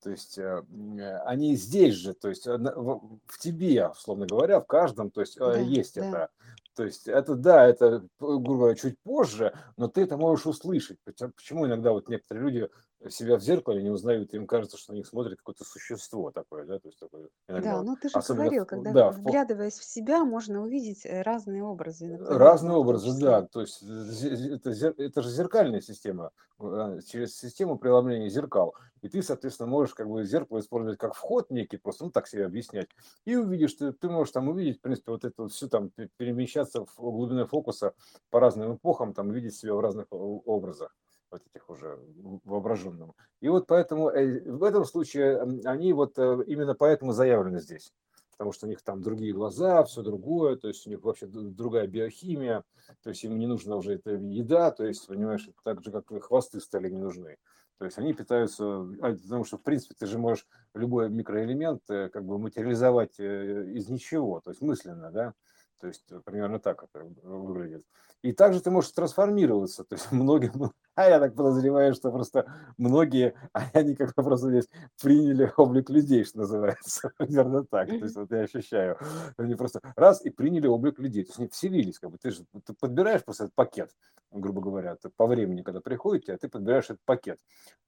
То 0.02 0.11
есть 0.11 0.38
э, 0.38 0.62
э, 0.99 1.19
они 1.25 1.57
здесь 1.57 1.95
же, 1.95 2.14
то 2.14 2.28
есть 2.28 2.47
в 2.47 3.38
тебе, 3.40 3.88
условно 3.88 4.26
говоря, 4.26 4.61
в 4.61 4.67
каждом, 4.67 5.11
то 5.11 5.21
есть 5.21 5.37
э, 5.37 5.40
Да, 5.40 5.59
есть 5.59 5.97
да. 5.97 6.07
это. 6.07 6.28
То 6.76 6.85
есть 6.85 7.09
это, 7.09 7.35
да, 7.35 7.67
это, 7.67 8.07
грубо 8.21 8.55
говоря, 8.55 8.76
чуть 8.76 9.00
позже, 9.00 9.52
но 9.76 9.88
ты 9.88 10.02
это 10.02 10.17
можешь 10.17 10.47
услышать. 10.47 10.99
Почему 11.05 11.67
иногда 11.67 11.90
вот 11.90 12.09
некоторые 12.09 12.45
люди 12.45 12.69
себя 13.09 13.37
в 13.37 13.43
зеркале 13.43 13.83
не 13.83 13.90
узнают, 13.90 14.35
им 14.35 14.47
кажется, 14.47 14.76
что 14.76 14.93
на 14.93 14.97
них 14.97 15.07
смотрит 15.07 15.38
какое-то 15.38 15.64
существо 15.64 16.31
такое, 16.31 16.64
да, 16.67 16.78
то 16.78 16.88
есть 16.88 16.99
такое 16.99 17.28
иногда 17.49 17.78
Да, 17.78 17.83
ну 17.83 17.97
ты 17.97 18.09
же 18.09 18.17
особенно, 18.19 18.45
говорил, 18.45 18.67
когда 18.67 18.93
да, 18.93 19.11
вглядываясь 19.12 19.78
в 19.78 19.85
себя, 19.85 20.25
можно 20.25 20.62
увидеть 20.62 21.07
э, 21.07 21.23
разные 21.23 21.62
образы 21.62 22.07
Разные 22.19 22.71
в 22.71 22.75
том 22.75 22.81
образы, 22.81 23.21
да. 23.21 23.43
То 23.47 23.61
есть 23.61 23.83
зе- 23.83 24.55
это, 24.57 24.71
это 25.02 25.23
же 25.23 25.31
зеркальная 25.31 25.81
система, 25.81 26.31
э, 26.61 26.99
через 27.07 27.37
систему 27.38 27.78
преломления 27.78 28.28
зеркал. 28.28 28.75
И 29.02 29.09
ты, 29.09 29.23
соответственно, 29.23 29.69
можешь 29.69 29.95
как 29.95 30.09
бы 30.09 30.25
зеркало 30.25 30.59
использовать 30.59 30.99
как 30.99 31.14
вход 31.14 31.50
некий, 31.50 31.76
просто, 31.76 32.05
ну, 32.05 32.11
так 32.11 32.26
себе 32.26 32.47
объяснять. 32.47 32.88
И 33.25 33.37
увидишь, 33.37 33.75
ты, 33.75 33.93
ты 33.93 34.09
можешь 34.09 34.33
там 34.33 34.49
увидеть, 34.49 34.78
в 34.78 34.81
принципе, 34.81 35.12
вот 35.12 35.25
это 35.25 35.43
вот 35.43 35.52
все 35.52 35.69
там 35.69 35.90
пе- 35.90 36.09
перемещаться 36.17 36.85
в 36.85 36.97
глубине 36.97 37.47
фокуса 37.47 37.95
по 38.31 38.40
разным 38.40 38.75
эпохам, 38.75 39.14
там 39.14 39.31
видеть 39.31 39.55
себя 39.57 39.75
в 39.75 39.81
разных 39.81 40.07
о- 40.11 40.43
образах 40.45 40.97
вот 41.30 41.42
этих 41.47 41.68
уже 41.70 41.97
в- 41.97 42.40
воображенном. 42.44 43.14
И 43.40 43.49
вот 43.49 43.66
поэтому 43.66 44.11
э, 44.11 44.40
в 44.50 44.62
этом 44.64 44.85
случае 44.85 45.40
они 45.64 45.92
вот 45.92 46.18
э, 46.18 46.38
именно 46.47 46.75
поэтому 46.75 47.12
заявлены 47.12 47.61
здесь 47.61 47.92
потому 48.38 48.52
что 48.52 48.66
у 48.66 48.68
них 48.68 48.80
там 48.82 49.02
другие 49.02 49.32
глаза, 49.32 49.82
все 49.82 50.00
другое, 50.00 50.54
то 50.54 50.68
есть 50.68 50.87
у 50.87 50.90
них 50.90 51.02
вообще 51.02 51.26
другая 51.26 51.88
биохимия, 51.88 52.62
то 53.02 53.11
есть 53.11 53.25
им 53.25 53.37
не 53.37 53.49
нужна 53.49 53.75
уже 53.75 53.94
эта 53.94 54.12
еда, 54.12 54.70
то 54.70 54.85
есть, 54.85 55.08
понимаешь, 55.08 55.50
так 55.64 55.82
же, 55.82 55.90
как 55.90 56.06
хвосты 56.23 56.61
стали 56.61 56.88
не 56.88 57.00
нужны. 57.00 57.37
То 57.78 57.85
есть 57.85 57.99
они 57.99 58.14
питаются, 58.14 58.64
а, 58.64 59.12
потому 59.12 59.44
что, 59.44 59.58
в 59.58 59.62
принципе, 59.62 59.97
ты 59.99 60.06
же 60.06 60.18
можешь 60.18 60.47
любой 60.73 61.11
микроэлемент 61.11 61.82
э, 61.90 62.11
как 62.11 62.25
бы 62.25 62.38
материализовать 62.38 63.18
из 63.18 63.88
ничего, 63.88 64.40
то 64.40 64.50
есть 64.50 64.62
мысленно, 64.62 65.11
да, 65.11 65.35
то 65.80 65.88
есть 65.88 66.04
примерно 66.25 66.61
так 66.61 66.85
это 66.85 67.04
выглядит. 67.23 67.85
И 68.23 68.32
также 68.32 68.61
ты 68.61 68.70
можешь 68.70 68.90
трансформироваться. 68.92 69.85
То 69.85 69.94
есть 69.94 70.11
многим, 70.12 70.73
я 71.07 71.21
так 71.21 71.35
подозреваю, 71.35 71.95
что 71.95 72.11
просто 72.11 72.47
многие, 72.76 73.35
а 73.52 73.62
они 73.73 73.95
как 73.95 74.14
бы 74.14 74.23
просто 74.23 74.49
здесь 74.50 74.69
приняли 75.00 75.52
облик 75.57 75.90
людей, 75.90 76.25
что 76.25 76.38
называется. 76.38 77.12
Примерно 77.19 77.64
так. 77.64 77.88
То 77.88 77.95
есть 77.95 78.17
вот 78.17 78.31
я 78.31 78.40
ощущаю. 78.40 78.99
Они 79.37 79.55
просто 79.55 79.81
раз 79.97 80.25
и 80.25 80.31
приняли 80.31 80.67
облик 80.67 80.99
людей. 80.99 81.25
То 81.25 81.31
есть 81.31 81.38
они 81.38 81.49
вселились. 81.49 81.99
Как 81.99 82.11
бы. 82.11 82.19
Ты 82.19 82.31
же 82.31 82.45
ты 82.67 82.75
подбираешь 82.75 83.25
просто 83.25 83.45
этот 83.45 83.55
пакет, 83.55 83.90
грубо 84.31 84.61
говоря, 84.61 84.97
ты 84.97 85.09
по 85.09 85.26
времени, 85.26 85.62
когда 85.62 85.81
приходите, 85.81 86.35
а 86.35 86.38
ты 86.38 86.49
подбираешь 86.49 86.85
этот 86.85 87.02
пакет. 87.05 87.38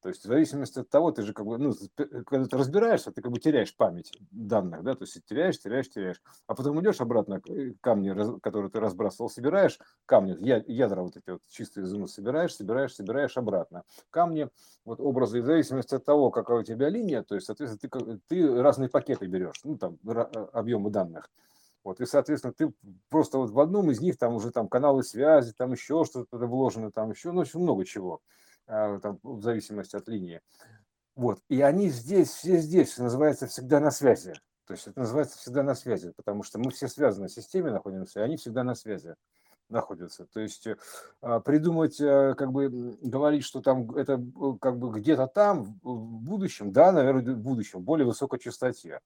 То 0.03 0.09
есть 0.09 0.25
в 0.25 0.29
зависимости 0.29 0.79
от 0.79 0.89
того, 0.89 1.13
ты 1.13 1.23
же 1.23 1.35
как 1.35 1.45
бы, 1.45 1.59
ну, 1.59 1.75
когда 1.97 2.47
ты 2.47 2.57
разбираешься, 2.57 3.13
ты 3.13 3.21
как 3.21 3.31
бы 3.31 3.39
теряешь 3.39 3.77
память 3.77 4.13
данных, 4.31 4.83
да, 4.83 4.95
то 4.95 5.05
есть 5.05 5.23
теряешь, 5.27 5.59
теряешь, 5.59 5.91
теряешь. 5.91 6.23
А 6.47 6.55
потом 6.55 6.81
идешь 6.81 7.01
обратно 7.01 7.43
камни, 7.81 8.41
которые 8.41 8.71
ты 8.71 8.81
разбрасывал, 8.81 9.29
собираешь 9.29 9.79
камни, 10.07 10.37
ядра 10.71 11.03
вот 11.03 11.17
эти 11.17 11.31
вот 11.31 11.43
чистые 11.49 11.85
изумы 11.85 12.09
собираешь, 12.09 12.55
собираешь, 12.55 12.95
собираешь 13.01 13.37
обратно. 13.37 13.85
Камни, 14.11 14.49
вот 14.85 15.01
образы, 15.01 15.41
в 15.43 15.47
зависимости 15.47 15.95
от 15.95 16.05
того, 16.05 16.31
какая 16.31 16.59
у 16.59 16.63
тебя 16.63 16.89
линия, 16.89 17.23
то 17.23 17.35
есть, 17.35 17.47
соответственно, 17.47 17.89
ты, 17.89 18.21
ты 18.29 18.63
разные 18.63 18.89
пакеты 18.89 19.27
берешь, 19.27 19.61
ну, 19.65 19.77
там, 19.79 19.99
э, 20.07 20.13
объемы 20.53 20.91
данных. 20.91 21.31
Вот, 21.83 22.01
и, 22.01 22.07
соответственно, 22.07 22.53
ты 22.53 22.73
просто 23.09 23.39
вот 23.39 23.51
в 23.51 23.59
одном 23.59 23.91
из 23.91 24.01
них 24.01 24.19
там 24.19 24.35
уже 24.35 24.51
там 24.51 24.69
каналы 24.69 25.03
связи, 25.03 25.53
там 25.53 25.73
еще 25.73 26.05
что-то 26.05 26.37
вложено, 26.47 26.93
там 26.93 27.11
еще, 27.11 27.33
ну, 27.33 27.41
очень 27.41 27.61
много 27.61 27.87
чего, 27.87 28.21
а, 28.67 28.99
там, 28.99 29.19
в 29.23 29.43
зависимости 29.43 29.97
от 29.97 30.07
линии. 30.07 30.43
Вот, 31.17 31.41
и 31.49 31.63
они 31.63 31.89
здесь, 31.89 32.29
все 32.29 32.59
здесь, 32.59 32.99
называется, 32.99 33.47
всегда 33.47 33.81
на 33.81 33.91
связи. 33.91 34.35
То 34.67 34.75
есть 34.75 34.87
это 34.87 35.01
называется 35.01 35.39
всегда 35.39 35.63
на 35.63 35.75
связи, 35.75 36.13
потому 36.15 36.43
что 36.43 36.59
мы 36.59 36.71
все 36.71 36.87
связаны 36.87 37.29
в 37.29 37.33
системе 37.33 37.71
находимся, 37.71 38.21
и 38.21 38.23
они 38.23 38.37
всегда 38.37 38.63
на 38.63 38.75
связи 38.75 39.17
находятся. 39.71 40.27
То 40.27 40.41
есть 40.41 40.67
э, 40.67 40.77
а, 41.21 41.41
придумать, 41.41 42.01
э, 42.01 42.35
как 42.37 42.53
бы 42.53 42.97
говорить, 43.01 43.45
что 43.45 43.61
там 43.61 43.91
это 43.97 44.15
э, 44.15 44.53
как 44.61 44.79
бы 44.79 44.91
где-то 44.99 45.27
там 45.27 45.79
в 45.83 46.21
будущем, 46.23 46.73
да, 46.73 46.93
наверное, 46.93 47.35
в 47.35 47.39
будущем, 47.39 47.81
в 47.81 47.83
более 47.83 48.07
высокой 48.07 48.39
частоте. 48.39 49.01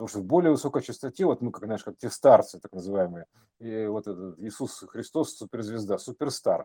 Потому 0.00 0.08
что 0.08 0.20
в 0.20 0.24
более 0.24 0.50
высокой 0.50 0.80
частоте, 0.80 1.26
вот 1.26 1.42
мы, 1.42 1.52
как, 1.52 1.66
знаешь, 1.66 1.84
как 1.84 1.98
те 1.98 2.08
старцы, 2.08 2.58
так 2.58 2.72
называемые, 2.72 3.26
и 3.58 3.84
вот 3.84 4.06
этот 4.08 4.38
Иисус 4.38 4.82
Христос, 4.88 5.36
суперзвезда, 5.36 5.98
суперстар, 5.98 6.64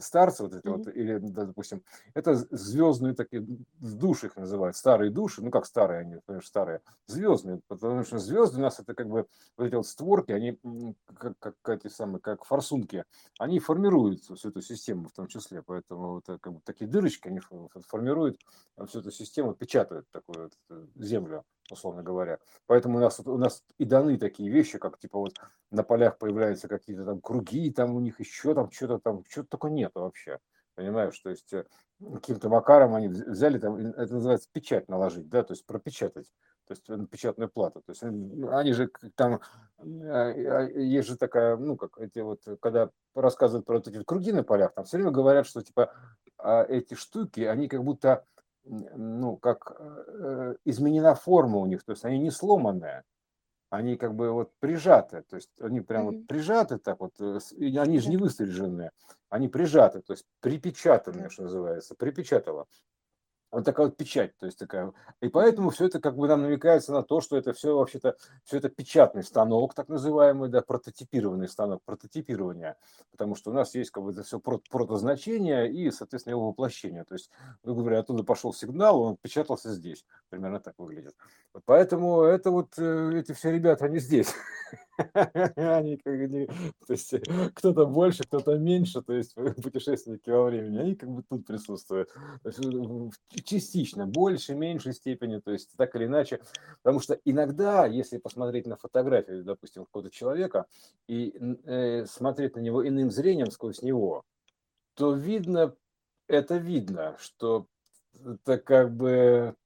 старцы 0.00 0.42
вот 0.42 0.52
эти 0.52 0.66
mm-hmm. 0.66 0.76
вот, 0.76 0.88
или, 0.88 1.16
да, 1.16 1.46
допустим, 1.46 1.82
это 2.12 2.34
звездные 2.34 3.14
такие 3.14 3.42
души 3.80 4.26
их 4.26 4.36
называют, 4.36 4.76
старые 4.76 5.10
души, 5.10 5.42
ну 5.42 5.50
как 5.50 5.64
старые 5.64 6.00
они, 6.00 6.16
конечно, 6.26 6.46
старые, 6.46 6.82
звездные, 7.06 7.62
потому 7.68 8.04
что 8.04 8.18
звезды 8.18 8.58
у 8.58 8.62
нас 8.62 8.78
это 8.78 8.92
как 8.92 9.08
бы 9.08 9.26
вот 9.56 9.64
эти 9.64 9.74
вот 9.74 9.86
створки, 9.86 10.32
они 10.32 10.58
как, 11.16 11.38
как 11.38 11.86
эти 11.86 11.90
самые, 11.90 12.20
как 12.20 12.44
форсунки, 12.44 13.06
они 13.38 13.60
формируют 13.60 14.24
всю 14.24 14.50
эту 14.50 14.60
систему 14.60 15.08
в 15.08 15.12
том 15.12 15.26
числе, 15.26 15.62
поэтому 15.62 16.16
вот 16.16 16.26
как 16.26 16.52
бы 16.52 16.60
такие 16.62 16.86
дырочки, 16.86 17.28
они 17.28 17.40
формируют 17.88 18.38
всю 18.88 19.00
эту 19.00 19.10
систему, 19.10 19.54
печатают 19.54 20.06
такую 20.10 20.42
вот 20.42 20.52
э, 20.68 20.86
землю 20.96 21.44
условно 21.70 22.02
говоря. 22.02 22.38
Поэтому 22.66 22.98
у 22.98 23.00
нас, 23.00 23.20
у 23.20 23.38
нас 23.38 23.64
и 23.78 23.84
даны 23.84 24.18
такие 24.18 24.50
вещи, 24.50 24.78
как 24.78 24.98
типа 24.98 25.18
вот 25.18 25.34
на 25.70 25.82
полях 25.82 26.18
появляются 26.18 26.68
какие-то 26.68 27.04
там 27.04 27.20
круги, 27.20 27.70
там 27.70 27.94
у 27.94 28.00
них 28.00 28.20
еще 28.20 28.54
там 28.54 28.70
что-то 28.70 28.98
там, 28.98 29.24
что-то 29.28 29.48
только 29.50 29.68
нету 29.68 30.00
вообще. 30.00 30.38
Понимаешь, 30.74 31.16
то 31.20 31.30
есть 31.30 31.52
э, 31.52 31.64
каким-то 32.00 32.48
макаром 32.48 32.94
они 32.94 33.06
взяли 33.06 33.58
там, 33.58 33.76
это 33.76 34.12
называется 34.12 34.48
печать 34.52 34.88
наложить, 34.88 35.28
да, 35.28 35.44
то 35.44 35.52
есть 35.52 35.64
пропечатать, 35.66 36.26
то 36.66 36.72
есть 36.72 36.88
на 36.88 37.06
печатную 37.06 37.48
плату. 37.48 37.80
То 37.82 37.92
есть 37.92 38.02
они 38.02 38.72
же 38.72 38.90
там, 39.14 39.40
а, 39.78 40.30
а, 40.30 40.62
есть 40.68 41.08
же 41.08 41.16
такая, 41.16 41.56
ну, 41.56 41.76
как 41.76 41.98
эти 41.98 42.18
вот, 42.18 42.40
когда 42.60 42.90
рассказывают 43.14 43.66
про 43.66 43.76
вот 43.76 43.86
эти 43.86 44.02
круги 44.02 44.32
на 44.32 44.42
полях, 44.42 44.74
там 44.74 44.84
все 44.84 44.96
время 44.96 45.12
говорят, 45.12 45.46
что 45.46 45.62
типа 45.62 45.92
а, 46.38 46.64
эти 46.64 46.94
штуки, 46.94 47.40
они 47.40 47.68
как 47.68 47.84
будто 47.84 48.24
ну, 48.64 49.36
как 49.36 49.76
э, 49.78 50.56
изменена 50.64 51.14
форма 51.14 51.58
у 51.58 51.66
них, 51.66 51.84
то 51.84 51.92
есть 51.92 52.04
они 52.04 52.18
не 52.18 52.30
сломанные, 52.30 53.04
они 53.70 53.96
как 53.96 54.14
бы 54.14 54.30
вот 54.30 54.52
прижаты, 54.60 55.22
то 55.22 55.36
есть 55.36 55.50
они 55.60 55.80
прям 55.80 56.06
вот 56.06 56.26
прижаты 56.26 56.78
так 56.78 57.00
вот, 57.00 57.14
э, 57.20 57.38
они 57.78 57.98
же 57.98 58.08
не 58.08 58.16
выстриженные, 58.16 58.90
они 59.28 59.48
прижаты, 59.48 60.00
то 60.00 60.12
есть 60.12 60.24
припечатанные, 60.40 61.28
что 61.28 61.42
называется, 61.42 61.94
припечатало 61.94 62.66
вот 63.54 63.64
такая 63.64 63.86
вот 63.86 63.96
печать, 63.96 64.36
то 64.38 64.46
есть 64.46 64.58
такая. 64.58 64.92
И 65.20 65.28
поэтому 65.28 65.70
все 65.70 65.86
это 65.86 66.00
как 66.00 66.16
бы 66.16 66.26
нам 66.26 66.42
намекается 66.42 66.92
на 66.92 67.02
то, 67.02 67.20
что 67.20 67.36
это 67.36 67.52
все 67.52 67.76
вообще-то, 67.76 68.16
все 68.44 68.56
это 68.58 68.68
печатный 68.68 69.22
станок, 69.22 69.74
так 69.74 69.88
называемый, 69.88 70.48
да, 70.48 70.60
прототипированный 70.60 71.48
станок, 71.48 71.80
прототипирования, 71.84 72.76
потому 73.12 73.36
что 73.36 73.50
у 73.50 73.54
нас 73.54 73.74
есть 73.74 73.90
как 73.90 74.02
бы 74.02 74.10
это 74.10 74.24
все 74.24 74.40
протозначение 74.40 75.70
и, 75.70 75.90
соответственно, 75.90 76.32
его 76.32 76.48
воплощение. 76.48 77.04
То 77.04 77.14
есть, 77.14 77.30
грубо 77.62 77.82
говоря, 77.82 78.00
оттуда 78.00 78.24
пошел 78.24 78.52
сигнал, 78.52 79.00
он 79.00 79.16
печатался 79.16 79.72
здесь, 79.72 80.04
примерно 80.30 80.58
так 80.58 80.74
выглядит. 80.78 81.14
Поэтому 81.64 82.22
это 82.22 82.50
вот, 82.50 82.74
э, 82.78 83.18
эти 83.20 83.32
все 83.32 83.52
ребята, 83.52 83.84
они 83.84 83.98
здесь. 84.00 84.34
Они 85.56 85.96
как 85.96 86.30
бы, 86.30 86.46
то 86.86 86.92
есть 86.92 87.14
кто-то 87.54 87.86
больше, 87.86 88.24
кто-то 88.24 88.56
меньше, 88.56 89.02
то 89.02 89.12
есть 89.12 89.34
путешественники 89.34 90.30
во 90.30 90.44
времени, 90.44 90.78
они 90.78 90.94
как 90.94 91.10
бы 91.10 91.22
тут 91.22 91.46
присутствуют. 91.46 92.10
частично, 93.44 94.06
больше, 94.06 94.54
меньшей 94.54 94.92
степени, 94.92 95.40
то 95.40 95.50
есть 95.50 95.70
так 95.76 95.94
или 95.96 96.06
иначе. 96.06 96.40
Потому 96.82 97.00
что 97.00 97.18
иногда, 97.24 97.86
если 97.86 98.18
посмотреть 98.18 98.66
на 98.66 98.76
фотографию, 98.76 99.44
допустим, 99.44 99.84
какого-то 99.84 100.10
человека 100.10 100.66
и 101.08 101.34
э, 101.64 102.06
смотреть 102.06 102.56
на 102.56 102.60
него 102.60 102.86
иным 102.86 103.10
зрением 103.10 103.50
сквозь 103.50 103.82
него, 103.82 104.24
то 104.94 105.12
видно, 105.12 105.74
это 106.28 106.56
видно, 106.56 107.16
что 107.18 107.66
это 108.24 108.58
как 108.58 108.94
бы, 108.94 109.56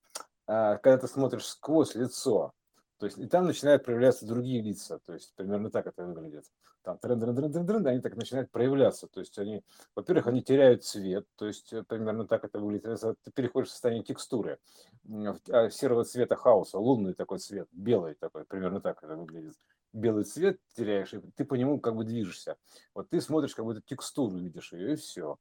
а, 0.47 0.77
когда 0.79 0.99
ты 0.99 1.07
смотришь 1.07 1.47
сквозь 1.47 1.95
лицо, 1.95 2.53
то 2.99 3.07
есть 3.07 3.19
и 3.19 3.27
там 3.27 3.47
начинают 3.47 3.85
проявляться 3.85 4.27
другие 4.27 4.61
лица, 4.61 4.99
то 4.99 5.15
есть 5.15 5.33
примерно 5.37 5.71
так 5.71 5.87
это 5.87 6.05
выглядит. 6.05 6.45
Там 6.83 6.99
трен 6.99 7.21
трен 7.21 7.37
трен 7.37 7.53
трен 7.53 7.67
трен 7.67 7.87
они 7.87 8.01
так 8.01 8.17
начинают 8.17 8.51
проявляться, 8.51 9.07
то 9.07 9.21
есть 9.21 9.39
они, 9.39 9.63
во-первых, 9.95 10.27
они 10.27 10.43
теряют 10.43 10.85
цвет, 10.85 11.27
то 11.37 11.47
есть 11.47 11.73
э, 11.73 11.85
примерно 11.85 12.27
так 12.27 12.45
это 12.45 12.59
выглядит. 12.59 13.01
Ты 13.23 13.31
переходишь 13.31 13.69
в 13.69 13.73
состояние 13.73 14.05
текстуры 14.05 14.59
а, 15.51 15.71
серого 15.71 16.05
цвета 16.05 16.35
хаоса, 16.35 16.79
лунный 16.79 17.15
такой 17.15 17.39
цвет, 17.39 17.69
белый 17.73 18.15
такой, 18.15 18.45
примерно 18.45 18.81
так 18.81 19.03
это 19.03 19.17
выглядит. 19.17 19.55
Белый 19.93 20.25
цвет 20.25 20.61
теряешь, 20.75 21.15
и 21.15 21.21
ты 21.37 21.45
по 21.45 21.55
нему 21.55 21.81
как 21.81 21.95
бы 21.95 22.05
движешься. 22.05 22.57
Вот 22.95 23.09
ты 23.09 23.21
смотришь, 23.21 23.55
как 23.55 23.65
будто 23.65 23.81
текстуру 23.81 24.39
видишь 24.39 24.73
ее, 24.73 24.93
и 24.93 24.97
все. 24.97 25.39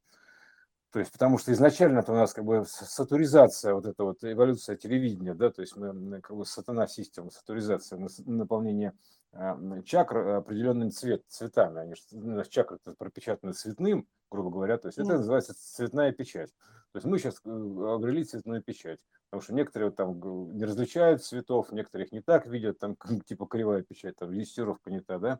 То 0.97 1.01
есть, 1.01 1.11
потому 1.11 1.37
что 1.37 1.51
изначально 1.51 1.99
это 1.99 2.11
у 2.11 2.15
нас 2.15 2.33
как 2.33 2.43
бы 2.43 2.65
сатуризация, 2.65 3.75
вот 3.75 3.85
эта 3.85 4.03
вот 4.03 4.17
эволюция 4.23 4.75
телевидения, 4.75 5.35
да, 5.35 5.51
то 5.51 5.61
есть 5.61 5.75
мы 5.75 6.21
как 6.21 6.35
бы 6.35 6.43
сатана 6.43 6.87
система, 6.87 7.29
сатуризация, 7.29 7.99
наполнение 8.25 8.93
а, 9.31 9.55
чакр 9.85 10.17
определенным 10.17 10.89
цвет, 10.89 11.21
цветами. 11.27 11.81
Они, 11.81 11.93
ну, 12.13 12.43
чакры 12.45 12.79
пропечатаны 12.97 13.53
цветным, 13.53 14.07
грубо 14.31 14.49
говоря, 14.49 14.79
то 14.79 14.87
есть 14.87 14.97
это 14.97 15.17
называется 15.17 15.53
цветная 15.53 16.11
печать. 16.13 16.49
То 16.93 16.97
есть 16.97 17.05
мы 17.05 17.19
сейчас 17.19 17.41
э, 17.45 17.49
обрели 17.49 18.23
цветную 18.23 18.63
печать, 18.63 18.99
потому 19.29 19.43
что 19.43 19.53
некоторые 19.53 19.91
там 19.91 20.19
не 20.57 20.65
различают 20.65 21.23
цветов, 21.23 21.71
некоторые 21.71 22.07
их 22.07 22.11
не 22.11 22.21
так 22.21 22.47
видят, 22.47 22.79
там 22.79 22.97
типа 23.27 23.45
кривая 23.45 23.83
печать, 23.83 24.15
там 24.15 24.31
юстировка 24.31 24.89
не 24.89 25.01
та, 25.01 25.19
да, 25.19 25.39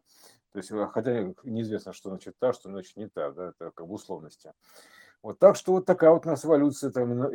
то 0.51 0.59
есть 0.59 0.71
а, 0.71 0.85
хотя 0.85 1.33
неизвестно, 1.43 1.93
что 1.93 2.09
значит 2.09 2.35
та, 2.37 2.53
что 2.53 2.69
значит 2.69 2.95
не 2.95 3.09
та, 3.09 3.31
да, 3.31 3.49
это 3.49 3.71
как 3.73 3.87
бы 3.87 3.95
условности. 3.95 4.53
Вот 5.27 5.39
так 5.39 5.57
что 5.57 5.73
вот 5.73 5.85
такая 5.85 6.11
вот 6.11 6.25
у 6.25 6.29
нас 6.29 6.45
эволюция 6.45 6.89
там, 6.89 7.29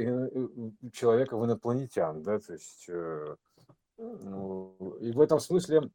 человека 0.92 1.36
в 1.36 1.44
инопланетян, 1.44 2.22
да, 2.22 2.38
то 2.38 2.54
есть 2.54 2.86
э, 2.88 3.36
ну, 3.98 4.96
и 4.98 5.12
в 5.12 5.20
этом 5.20 5.38
смысле 5.38 5.90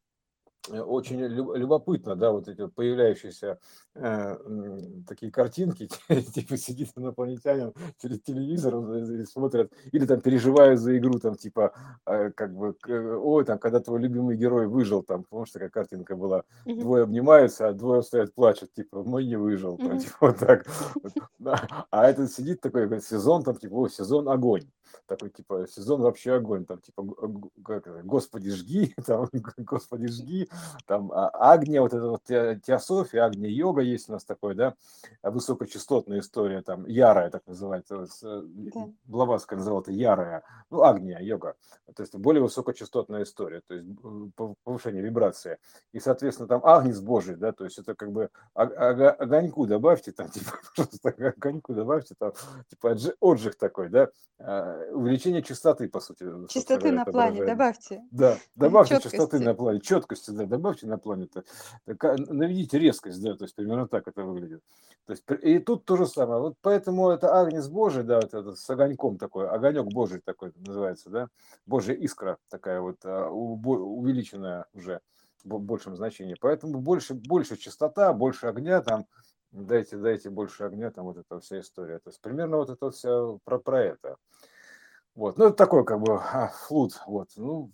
очень 0.70 1.20
любопытно, 1.20 2.16
да, 2.16 2.32
вот 2.32 2.48
эти 2.48 2.66
появляющиеся 2.66 3.58
э, 3.94 4.36
такие 5.06 5.32
картинки, 5.32 5.88
типа 6.34 6.56
сидит 6.56 6.90
инопланетянин 6.96 7.72
перед 8.00 8.22
телевизором 8.22 8.94
и 8.94 9.24
смотрят, 9.24 9.72
или 9.92 10.06
там 10.06 10.20
переживают 10.20 10.80
за 10.80 10.96
игру, 10.98 11.18
там 11.18 11.36
типа, 11.36 11.72
э, 12.06 12.30
как 12.32 12.54
бы, 12.54 12.74
ой, 12.86 13.44
там, 13.44 13.58
когда 13.58 13.80
твой 13.80 14.00
любимый 14.00 14.36
герой 14.36 14.66
выжил, 14.66 15.02
там, 15.02 15.24
помнишь, 15.24 15.50
такая 15.50 15.70
картинка 15.70 16.16
была, 16.16 16.44
mm-hmm. 16.66 16.80
двое 16.80 17.02
обнимаются, 17.04 17.68
а 17.68 17.72
двое 17.72 18.02
стоят, 18.02 18.34
плачут, 18.34 18.72
типа, 18.72 19.02
мой 19.02 19.24
не 19.24 19.36
выжил, 19.36 19.76
mm-hmm. 19.76 19.88
там, 19.88 19.98
типа, 19.98 20.16
вот 20.20 20.38
так. 20.38 20.66
А 21.90 22.06
этот 22.06 22.32
сидит 22.32 22.60
такой, 22.60 22.86
говорит, 22.86 23.04
сезон, 23.04 23.42
там, 23.42 23.56
типа, 23.56 23.74
о, 23.74 23.88
сезон 23.88 24.28
огонь. 24.28 24.68
Такой, 25.06 25.30
типа, 25.30 25.66
сезон 25.68 26.02
вообще 26.02 26.34
огонь, 26.34 26.64
там, 26.64 26.80
типа, 26.80 27.04
как 27.64 27.86
это, 27.86 28.02
Господи, 28.02 28.50
жги, 28.50 28.94
там, 29.06 29.28
Господи, 29.56 30.08
жги, 30.08 30.48
там, 30.86 31.10
а, 31.12 31.30
Агния, 31.52 31.80
вот 31.80 31.94
это 31.94 32.08
вот 32.08 32.22
теософия, 32.24 33.22
Агния 33.22 33.50
йога 33.50 33.82
есть 33.82 34.08
у 34.08 34.12
нас 34.12 34.24
такой, 34.24 34.54
да, 34.54 34.74
высокочастотная 35.22 36.20
история, 36.20 36.62
там, 36.62 36.86
ярая, 36.86 37.30
так 37.30 37.46
называется, 37.46 38.06
э, 38.22 38.42
да. 38.44 38.88
Блаватская 39.04 39.58
называла 39.58 39.82
это 39.82 39.92
ярая, 39.92 40.42
ну, 40.70 40.82
Агния 40.82 41.20
йога, 41.20 41.54
то 41.94 42.02
есть 42.02 42.14
более 42.14 42.42
высокочастотная 42.42 43.22
история, 43.22 43.62
то 43.66 43.74
есть 43.74 43.88
повышение 44.64 45.02
вибрации, 45.02 45.58
и, 45.92 46.00
соответственно, 46.00 46.48
там 46.48 46.64
Агнец 46.64 47.00
Божий, 47.00 47.36
да, 47.36 47.52
то 47.52 47.64
есть 47.64 47.78
это 47.78 47.94
как 47.94 48.12
бы 48.12 48.30
огоньку 48.54 49.66
добавьте, 49.66 50.12
там, 50.12 50.28
типа, 50.30 50.52
пожалуйста, 50.74 51.14
огоньку 51.36 51.74
добавьте, 51.74 52.14
там, 52.18 52.32
типа, 52.68 52.96
отжиг 53.20 53.56
такой, 53.56 53.88
да, 53.88 54.08
а, 54.38 54.77
увеличение 54.92 55.42
частоты, 55.42 55.88
по 55.88 56.00
сути. 56.00 56.26
Частоты 56.48 56.92
на 56.92 57.04
плане 57.04 57.44
добавьте. 57.44 58.02
Да, 58.10 58.36
добавьте 58.54 58.94
четкости. 58.94 59.16
частоты 59.16 59.38
на 59.40 59.54
плане, 59.54 59.80
четкости, 59.80 60.30
да, 60.30 60.44
добавьте 60.44 60.86
на 60.86 60.98
плане-то. 60.98 61.44
Наведите 61.86 62.78
резкость, 62.78 63.22
да, 63.22 63.34
то 63.34 63.44
есть 63.44 63.54
примерно 63.54 63.88
так 63.88 64.08
это 64.08 64.22
выглядит. 64.22 64.62
То 65.06 65.12
есть, 65.12 65.24
и 65.42 65.58
тут 65.58 65.84
то 65.86 65.96
же 65.96 66.06
самое. 66.06 66.40
Вот 66.40 66.56
поэтому 66.60 67.08
это 67.08 67.40
Агнец 67.40 67.66
Божий, 67.68 68.02
да, 68.02 68.16
вот 68.16 68.34
это 68.34 68.54
с 68.54 68.68
огоньком 68.68 69.16
такой, 69.16 69.48
огонек 69.48 69.86
Божий 69.86 70.20
такой 70.20 70.52
называется, 70.56 71.08
да, 71.08 71.28
Божья 71.64 71.94
искра 71.94 72.36
такая 72.50 72.80
вот 72.80 72.98
а, 73.04 73.28
увеличенная 73.30 74.66
уже 74.74 75.00
в 75.44 75.58
большем 75.58 75.96
значении. 75.96 76.36
Поэтому 76.38 76.80
больше, 76.80 77.14
больше 77.14 77.56
частота, 77.56 78.12
больше 78.12 78.46
огня 78.46 78.82
там, 78.82 79.06
дайте, 79.50 79.96
дайте 79.96 80.30
больше 80.30 80.64
огня, 80.64 80.90
там 80.90 81.06
вот 81.06 81.16
эта 81.16 81.40
вся 81.40 81.60
история. 81.60 81.98
То 81.98 82.10
есть 82.10 82.20
примерно 82.20 82.58
вот 82.58 82.70
это 82.70 82.90
все 82.90 83.38
про, 83.44 83.58
про 83.58 83.82
это. 83.82 84.16
Вот, 85.18 85.36
ну 85.36 85.46
это 85.46 85.56
такой 85.56 85.84
как 85.84 86.00
бы 86.00 86.14
а, 86.14 86.46
флут, 86.46 87.02
вот, 87.04 87.30
ну 87.34 87.72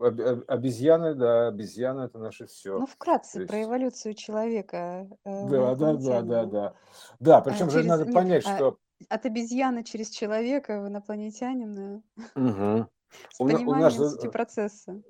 обезьяны, 0.00 1.14
да, 1.14 1.46
обезьяны 1.46 2.00
это 2.00 2.18
наше 2.18 2.46
все. 2.46 2.76
Ну, 2.76 2.86
вкратце, 2.86 3.38
есть... 3.38 3.48
про 3.48 3.62
эволюцию 3.62 4.14
человека. 4.14 5.08
Э, 5.24 5.48
да, 5.48 5.74
да, 5.76 5.94
да, 5.94 6.22
да, 6.22 6.44
да. 6.46 6.74
Да, 7.20 7.40
причем 7.40 7.66
а, 7.66 7.70
же 7.70 7.78
через... 7.78 7.86
надо 7.86 8.06
понять, 8.06 8.44
Нет, 8.44 8.56
что... 8.56 8.78
От 9.08 9.26
обезьяны 9.26 9.84
через 9.84 10.10
человека 10.10 10.82
в 10.82 10.88
инопланетянина. 10.88 12.02
Угу. 12.34 12.86
С 13.30 13.40
у, 13.40 13.44
у 13.44 13.74
нас... 13.76 13.94
сути 13.94 14.26
процесса. 14.26 15.00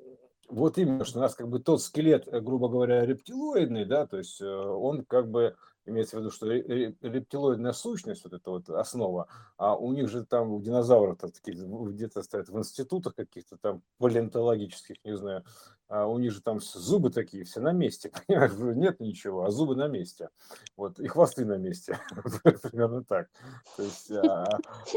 Вот 0.50 0.76
именно, 0.76 1.06
что 1.06 1.20
у 1.20 1.22
нас 1.22 1.34
как 1.34 1.48
бы 1.48 1.60
тот 1.60 1.80
скелет, 1.80 2.28
э, 2.28 2.40
грубо 2.40 2.68
говоря, 2.68 3.06
рептилоидный, 3.06 3.86
да, 3.86 4.06
то 4.06 4.18
есть 4.18 4.42
э, 4.42 4.46
он 4.46 5.06
как 5.06 5.30
бы 5.30 5.56
имеется 5.86 6.16
в 6.16 6.20
виду, 6.20 6.30
что 6.30 6.46
рептилоидная 6.46 7.72
сущность, 7.72 8.24
вот 8.24 8.32
эта 8.32 8.50
вот 8.50 8.68
основа, 8.70 9.28
а 9.56 9.76
у 9.76 9.92
них 9.92 10.08
же 10.08 10.24
там 10.24 10.50
у 10.52 10.60
динозавров 10.60 11.18
такие 11.18 11.56
где-то 11.56 12.22
стоят 12.22 12.48
в 12.48 12.58
институтах 12.58 13.14
каких-то 13.14 13.56
там 13.56 13.82
палеонтологических, 13.98 14.96
не 15.04 15.16
знаю, 15.16 15.44
а 15.90 16.06
у 16.06 16.18
них 16.18 16.30
же 16.32 16.40
там 16.40 16.60
зубы 16.60 17.10
такие, 17.10 17.42
все 17.44 17.60
на 17.60 17.72
месте, 17.72 18.12
понимаешь, 18.26 18.52
нет 18.76 19.00
ничего, 19.00 19.44
а 19.44 19.50
зубы 19.50 19.74
на 19.74 19.88
месте, 19.88 20.30
вот, 20.76 21.00
и 21.00 21.08
хвосты 21.08 21.44
на 21.44 21.56
месте, 21.56 21.98
примерно 22.62 23.02
так, 23.02 23.28
то 23.76 23.82
есть, 23.82 24.10
а, 24.12 24.46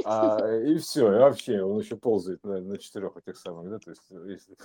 а, 0.05 0.55
и 0.55 0.77
все, 0.77 1.11
и 1.11 1.17
вообще 1.17 1.63
он 1.63 1.79
еще 1.79 1.97
ползает 1.97 2.43
на, 2.43 2.61
на 2.61 2.77
четырех 2.77 3.17
этих 3.17 3.37
самых, 3.37 3.69
да, 3.71 3.79
то 3.79 3.89
есть, 3.89 4.03
если, 4.09 4.55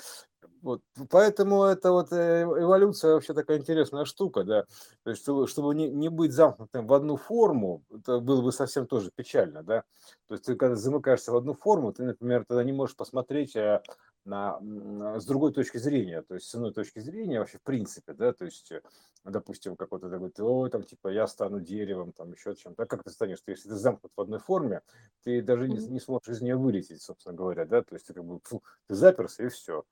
вот, 0.60 0.82
поэтому 1.08 1.64
это 1.64 1.92
вот 1.92 2.12
э, 2.12 2.42
эволюция 2.42 3.14
вообще 3.14 3.32
такая 3.32 3.58
интересная 3.58 4.04
штука, 4.04 4.44
да, 4.44 4.64
то 5.04 5.10
есть, 5.10 5.22
чтобы, 5.22 5.48
чтобы 5.48 5.74
не, 5.74 5.88
не 5.88 6.10
быть 6.10 6.32
замкнутым 6.32 6.86
в 6.86 6.92
одну 6.92 7.16
форму, 7.16 7.82
это 7.90 8.20
было 8.20 8.42
бы 8.42 8.52
совсем 8.52 8.86
тоже 8.86 9.10
печально, 9.14 9.62
да, 9.62 9.82
то 10.26 10.34
есть 10.34 10.44
ты 10.44 10.56
когда 10.56 10.76
замыкаешься 10.76 11.32
в 11.32 11.36
одну 11.36 11.54
форму, 11.54 11.94
ты, 11.94 12.02
например, 12.02 12.44
тогда 12.46 12.64
не 12.64 12.72
можешь 12.72 12.96
посмотреть 12.96 13.56
а, 13.56 13.82
на, 14.28 15.18
с 15.18 15.24
другой 15.24 15.52
точки 15.52 15.78
зрения, 15.78 16.22
то 16.22 16.34
есть 16.34 16.48
с 16.48 16.54
иной 16.54 16.72
точки 16.72 16.98
зрения 16.98 17.38
вообще 17.38 17.58
в 17.58 17.62
принципе, 17.62 18.12
да, 18.12 18.32
то 18.32 18.44
есть, 18.44 18.70
э, 18.70 18.82
допустим, 19.24 19.76
какой-то 19.76 20.10
такой, 20.10 20.30
ой, 20.38 20.70
там, 20.70 20.82
типа, 20.82 21.08
я 21.08 21.26
стану 21.26 21.60
деревом, 21.60 22.12
там, 22.12 22.32
еще 22.32 22.54
чем-то, 22.54 22.82
а 22.82 22.86
как 22.86 23.04
ты 23.04 23.10
станешь, 23.10 23.40
ты, 23.40 23.52
если 23.52 23.70
ты 23.70 23.76
замкнут 23.76 24.12
в 24.14 24.20
одной 24.20 24.38
форме, 24.38 24.82
ты 25.24 25.42
даже 25.42 25.68
не, 25.68 25.78
не 25.86 26.00
сможешь 26.00 26.28
из 26.28 26.42
нее 26.42 26.56
вылететь, 26.56 27.02
собственно 27.02 27.34
говоря, 27.34 27.64
да, 27.64 27.82
то 27.82 27.94
есть 27.94 28.06
ты 28.06 28.14
как 28.14 28.24
бы, 28.24 28.40
фу, 28.44 28.62
ты 28.86 28.94
заперся 28.94 29.44
и 29.44 29.48
все. 29.48 29.84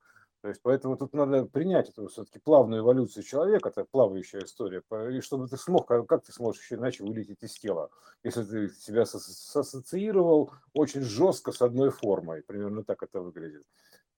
То 0.43 0.49
есть 0.51 0.61
поэтому 0.63 0.97
тут 0.97 1.13
надо 1.13 1.47
принять 1.47 1.89
эту 1.89 2.07
все-таки 2.07 2.39
плавную 2.39 2.83
эволюцию 2.83 3.25
человека, 3.25 3.71
это 3.71 3.85
плавающая 3.85 4.45
история, 4.45 4.83
и 5.11 5.21
чтобы 5.21 5.49
ты 5.49 5.57
смог, 5.57 5.89
как 5.89 6.25
ты 6.25 6.33
сможешь 6.33 6.63
еще 6.63 6.77
иначе 6.77 7.03
вылететь 7.03 7.43
из 7.43 7.55
тела, 7.55 7.91
если 8.23 8.45
ты 8.45 8.69
себя 8.69 9.03
ассоциировал 9.03 10.53
очень 10.73 11.01
жестко 11.01 11.53
с 11.53 11.63
одной 11.63 11.91
формой, 11.91 12.43
примерно 12.43 12.85
так 12.85 13.03
это 13.03 13.21
выглядит. 13.23 13.65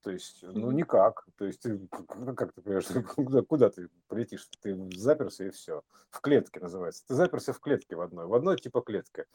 То 0.09 0.13
есть, 0.13 0.43
ну 0.43 0.71
никак. 0.71 1.27
То 1.37 1.45
есть, 1.45 1.61
ты, 1.61 1.87
ну, 2.17 2.35
как 2.35 2.55
ты 2.55 2.63
понимаешь, 2.63 2.87
куда, 3.15 3.43
куда 3.43 3.69
ты 3.69 3.91
полетишь? 4.07 4.49
Ты 4.63 4.75
заперся 4.97 5.45
и 5.45 5.51
все. 5.51 5.83
В 6.09 6.23
клетке 6.23 6.61
называется. 6.61 7.07
Ты 7.07 7.13
заперся 7.13 7.53
в 7.53 7.61
клетке 7.61 7.95
в 7.95 8.01
одной. 8.01 8.25
В 8.25 8.33
одной 8.33 8.57
типа 8.57 8.81
клетка. 8.81 9.27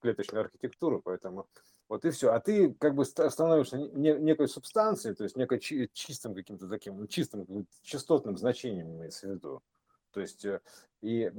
Клеточная 0.00 0.40
архитектура, 0.40 0.98
поэтому 0.98 1.46
вот 1.88 2.04
и 2.04 2.10
все. 2.10 2.32
А 2.32 2.40
ты 2.40 2.74
как 2.74 2.96
бы 2.96 3.04
становишься 3.04 3.78
некой 3.78 4.48
субстанцией, 4.48 5.14
то 5.14 5.22
есть 5.22 5.36
некой 5.36 5.60
чистым 5.60 6.34
каким-то 6.34 6.66
таким, 6.68 6.98
ну, 6.98 7.06
чистым, 7.06 7.68
частотным 7.82 8.36
значением 8.36 8.96
имеется 8.96 9.28
в 9.28 9.30
виду. 9.30 9.62
То 10.10 10.20
есть, 10.20 10.44
э, 10.44 10.60
и, 11.02 11.30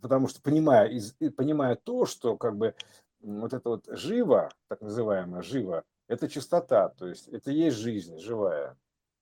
потому 0.00 0.28
что 0.28 0.40
понимая, 0.40 0.88
понимая 1.36 1.74
то, 1.74 2.06
что 2.06 2.36
как 2.36 2.56
бы 2.56 2.76
вот 3.22 3.52
это 3.52 3.68
вот 3.68 3.86
живо, 3.88 4.50
так 4.68 4.82
называемое 4.82 5.42
живо, 5.42 5.82
это 6.08 6.28
чистота, 6.28 6.88
то 6.88 7.06
есть 7.06 7.28
это 7.28 7.50
есть 7.50 7.76
жизнь 7.76 8.18
живая, 8.18 8.76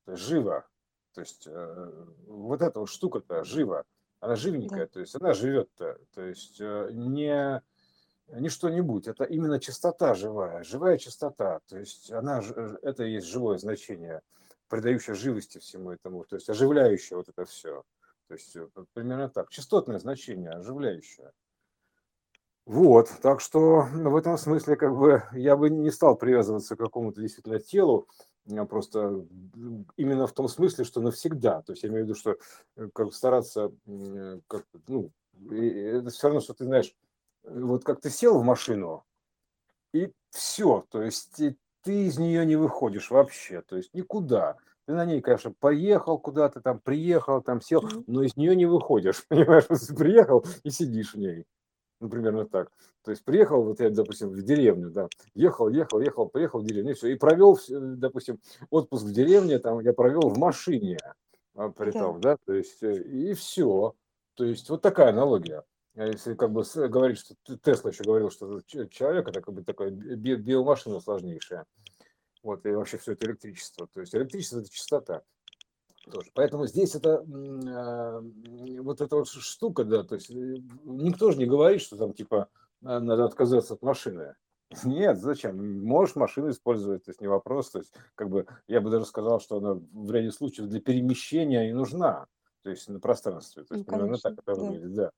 то 0.04 0.12
есть 0.12 0.24
живо. 0.24 0.66
То 1.14 1.20
есть 1.20 1.46
э, 1.46 1.92
вот 2.26 2.62
эта 2.62 2.80
вот 2.80 2.88
штука-то 2.88 3.44
жива, 3.44 3.84
она 4.20 4.36
живенькая, 4.36 4.86
да. 4.86 4.86
то 4.86 5.00
есть 5.00 5.14
она 5.16 5.32
живет-то, 5.32 5.98
то 6.14 6.22
есть 6.22 6.60
э, 6.60 6.90
не, 6.92 7.62
не 8.28 8.48
что-нибудь, 8.48 9.08
это 9.08 9.24
именно 9.24 9.58
чистота 9.58 10.14
живая, 10.14 10.62
живая 10.62 10.98
чистота, 10.98 11.60
то 11.68 11.78
есть 11.78 12.12
она, 12.12 12.42
это 12.82 13.04
и 13.04 13.12
есть 13.12 13.26
живое 13.28 13.58
значение, 13.58 14.20
придающее 14.68 15.16
живости 15.16 15.58
всему 15.58 15.90
этому, 15.90 16.24
то 16.24 16.36
есть 16.36 16.48
оживляющее 16.50 17.16
вот 17.16 17.28
это 17.28 17.44
все. 17.44 17.82
То 18.28 18.34
есть 18.34 18.56
э, 18.56 18.68
примерно 18.92 19.28
так, 19.28 19.50
частотное 19.50 19.98
значение, 19.98 20.50
оживляющее. 20.50 21.32
Вот, 22.66 23.08
так 23.22 23.40
что 23.40 23.82
в 23.92 24.16
этом 24.16 24.36
смысле 24.36 24.74
как 24.74 24.96
бы 24.96 25.22
я 25.32 25.56
бы 25.56 25.70
не 25.70 25.92
стал 25.92 26.16
привязываться 26.16 26.74
к 26.74 26.80
какому-то 26.80 27.20
действительно 27.20 27.60
телу, 27.60 28.08
а 28.50 28.64
просто 28.64 29.24
именно 29.96 30.26
в 30.26 30.32
том 30.32 30.48
смысле, 30.48 30.84
что 30.84 31.00
навсегда. 31.00 31.62
То 31.62 31.72
есть 31.72 31.84
я 31.84 31.90
имею 31.90 32.04
в 32.04 32.08
виду, 32.08 32.18
что 32.18 32.36
э, 32.76 32.88
как 32.92 33.14
стараться, 33.14 33.72
как, 34.48 34.64
ну, 34.88 35.12
это 35.48 36.10
все 36.10 36.26
равно, 36.26 36.40
что 36.40 36.54
ты 36.54 36.64
знаешь, 36.64 36.92
вот 37.44 37.84
как 37.84 38.00
ты 38.00 38.10
сел 38.10 38.36
в 38.36 38.42
машину, 38.42 39.04
и 39.92 40.12
все, 40.30 40.84
то 40.90 41.02
есть 41.02 41.40
ты 41.82 42.06
из 42.06 42.18
нее 42.18 42.44
не 42.44 42.56
выходишь 42.56 43.12
вообще, 43.12 43.62
то 43.62 43.76
есть 43.76 43.94
никуда. 43.94 44.56
Ты 44.86 44.94
на 44.94 45.04
ней, 45.04 45.20
конечно, 45.20 45.52
поехал 45.52 46.18
куда-то 46.18 46.60
там, 46.60 46.80
приехал, 46.80 47.42
там 47.42 47.60
сел, 47.60 47.88
но 48.08 48.24
из 48.24 48.36
нее 48.36 48.56
не 48.56 48.66
выходишь, 48.66 49.24
понимаешь, 49.28 49.66
приехал 49.96 50.44
и 50.64 50.70
сидишь 50.70 51.14
в 51.14 51.18
ней 51.18 51.46
ну, 52.00 52.08
примерно 52.08 52.46
так. 52.46 52.70
То 53.02 53.10
есть 53.10 53.24
приехал, 53.24 53.62
вот 53.62 53.80
я, 53.80 53.90
допустим, 53.90 54.30
в 54.30 54.42
деревню, 54.42 54.90
да, 54.90 55.08
ехал, 55.34 55.68
ехал, 55.68 56.00
ехал, 56.00 56.28
приехал 56.28 56.60
в 56.60 56.64
деревню, 56.64 56.92
и 56.92 56.94
все, 56.94 57.08
и 57.08 57.14
провел, 57.16 57.58
допустим, 57.68 58.38
отпуск 58.70 59.04
в 59.04 59.12
деревне, 59.12 59.58
там, 59.58 59.80
я 59.80 59.92
провел 59.92 60.28
в 60.28 60.38
машине, 60.38 60.98
а, 61.54 61.70
при 61.70 61.90
том, 61.90 62.20
да, 62.20 62.36
то 62.44 62.52
есть, 62.52 62.82
э, 62.82 63.02
и 63.02 63.32
все. 63.34 63.94
То 64.34 64.44
есть, 64.44 64.68
вот 64.68 64.82
такая 64.82 65.10
аналогия. 65.10 65.64
А 65.94 66.04
если 66.04 66.34
как 66.34 66.52
бы 66.52 66.62
говорить, 66.88 67.18
что 67.18 67.34
Тесла 67.56 67.90
еще 67.90 68.04
говорил, 68.04 68.30
что 68.30 68.60
человек 68.60 69.28
это 69.28 69.40
как 69.40 69.54
бы 69.54 69.64
такая 69.64 69.90
биомашина 69.90 71.00
сложнейшая. 71.00 71.64
Вот, 72.42 72.66
и 72.66 72.70
вообще 72.70 72.98
все 72.98 73.12
это 73.12 73.24
электричество. 73.24 73.88
То 73.92 74.00
есть 74.00 74.14
электричество– 74.14 74.58
это 74.60 74.70
частота 74.70 75.22
тоже. 76.10 76.30
Поэтому 76.34 76.66
здесь 76.66 76.94
это 76.94 77.24
э, 77.26 78.80
вот 78.80 79.00
эта 79.00 79.16
вот 79.16 79.28
штука, 79.28 79.84
да, 79.84 80.02
то 80.02 80.14
есть 80.14 80.30
э, 80.30 80.58
никто 80.84 81.30
же 81.30 81.38
не 81.38 81.46
говорит, 81.46 81.80
что 81.80 81.96
там 81.96 82.12
типа 82.12 82.48
надо 82.80 83.24
отказаться 83.24 83.74
от 83.74 83.82
машины. 83.82 84.34
Нет, 84.84 85.18
зачем? 85.18 85.84
Можешь 85.84 86.16
машину 86.16 86.50
использовать, 86.50 87.04
то 87.04 87.10
есть 87.10 87.20
не 87.20 87.28
вопрос. 87.28 87.70
То 87.70 87.78
есть, 87.78 87.94
как 88.14 88.28
бы, 88.28 88.46
я 88.66 88.80
бы 88.80 88.90
даже 88.90 89.04
сказал, 89.04 89.40
что 89.40 89.58
она 89.58 89.74
в 89.74 90.10
ряде 90.10 90.30
случаев 90.32 90.68
для 90.68 90.80
перемещения 90.80 91.70
и 91.70 91.72
нужна, 91.72 92.26
то 92.62 92.70
есть 92.70 92.88
на 92.88 92.98
пространстве. 92.98 93.64
То 93.64 93.74
есть, 93.74 93.86
ну, 93.86 93.92
примерно 93.92 94.18
так 94.18 94.34
это 94.38 94.54
выглядит, 94.54 94.94
да. 94.94 95.10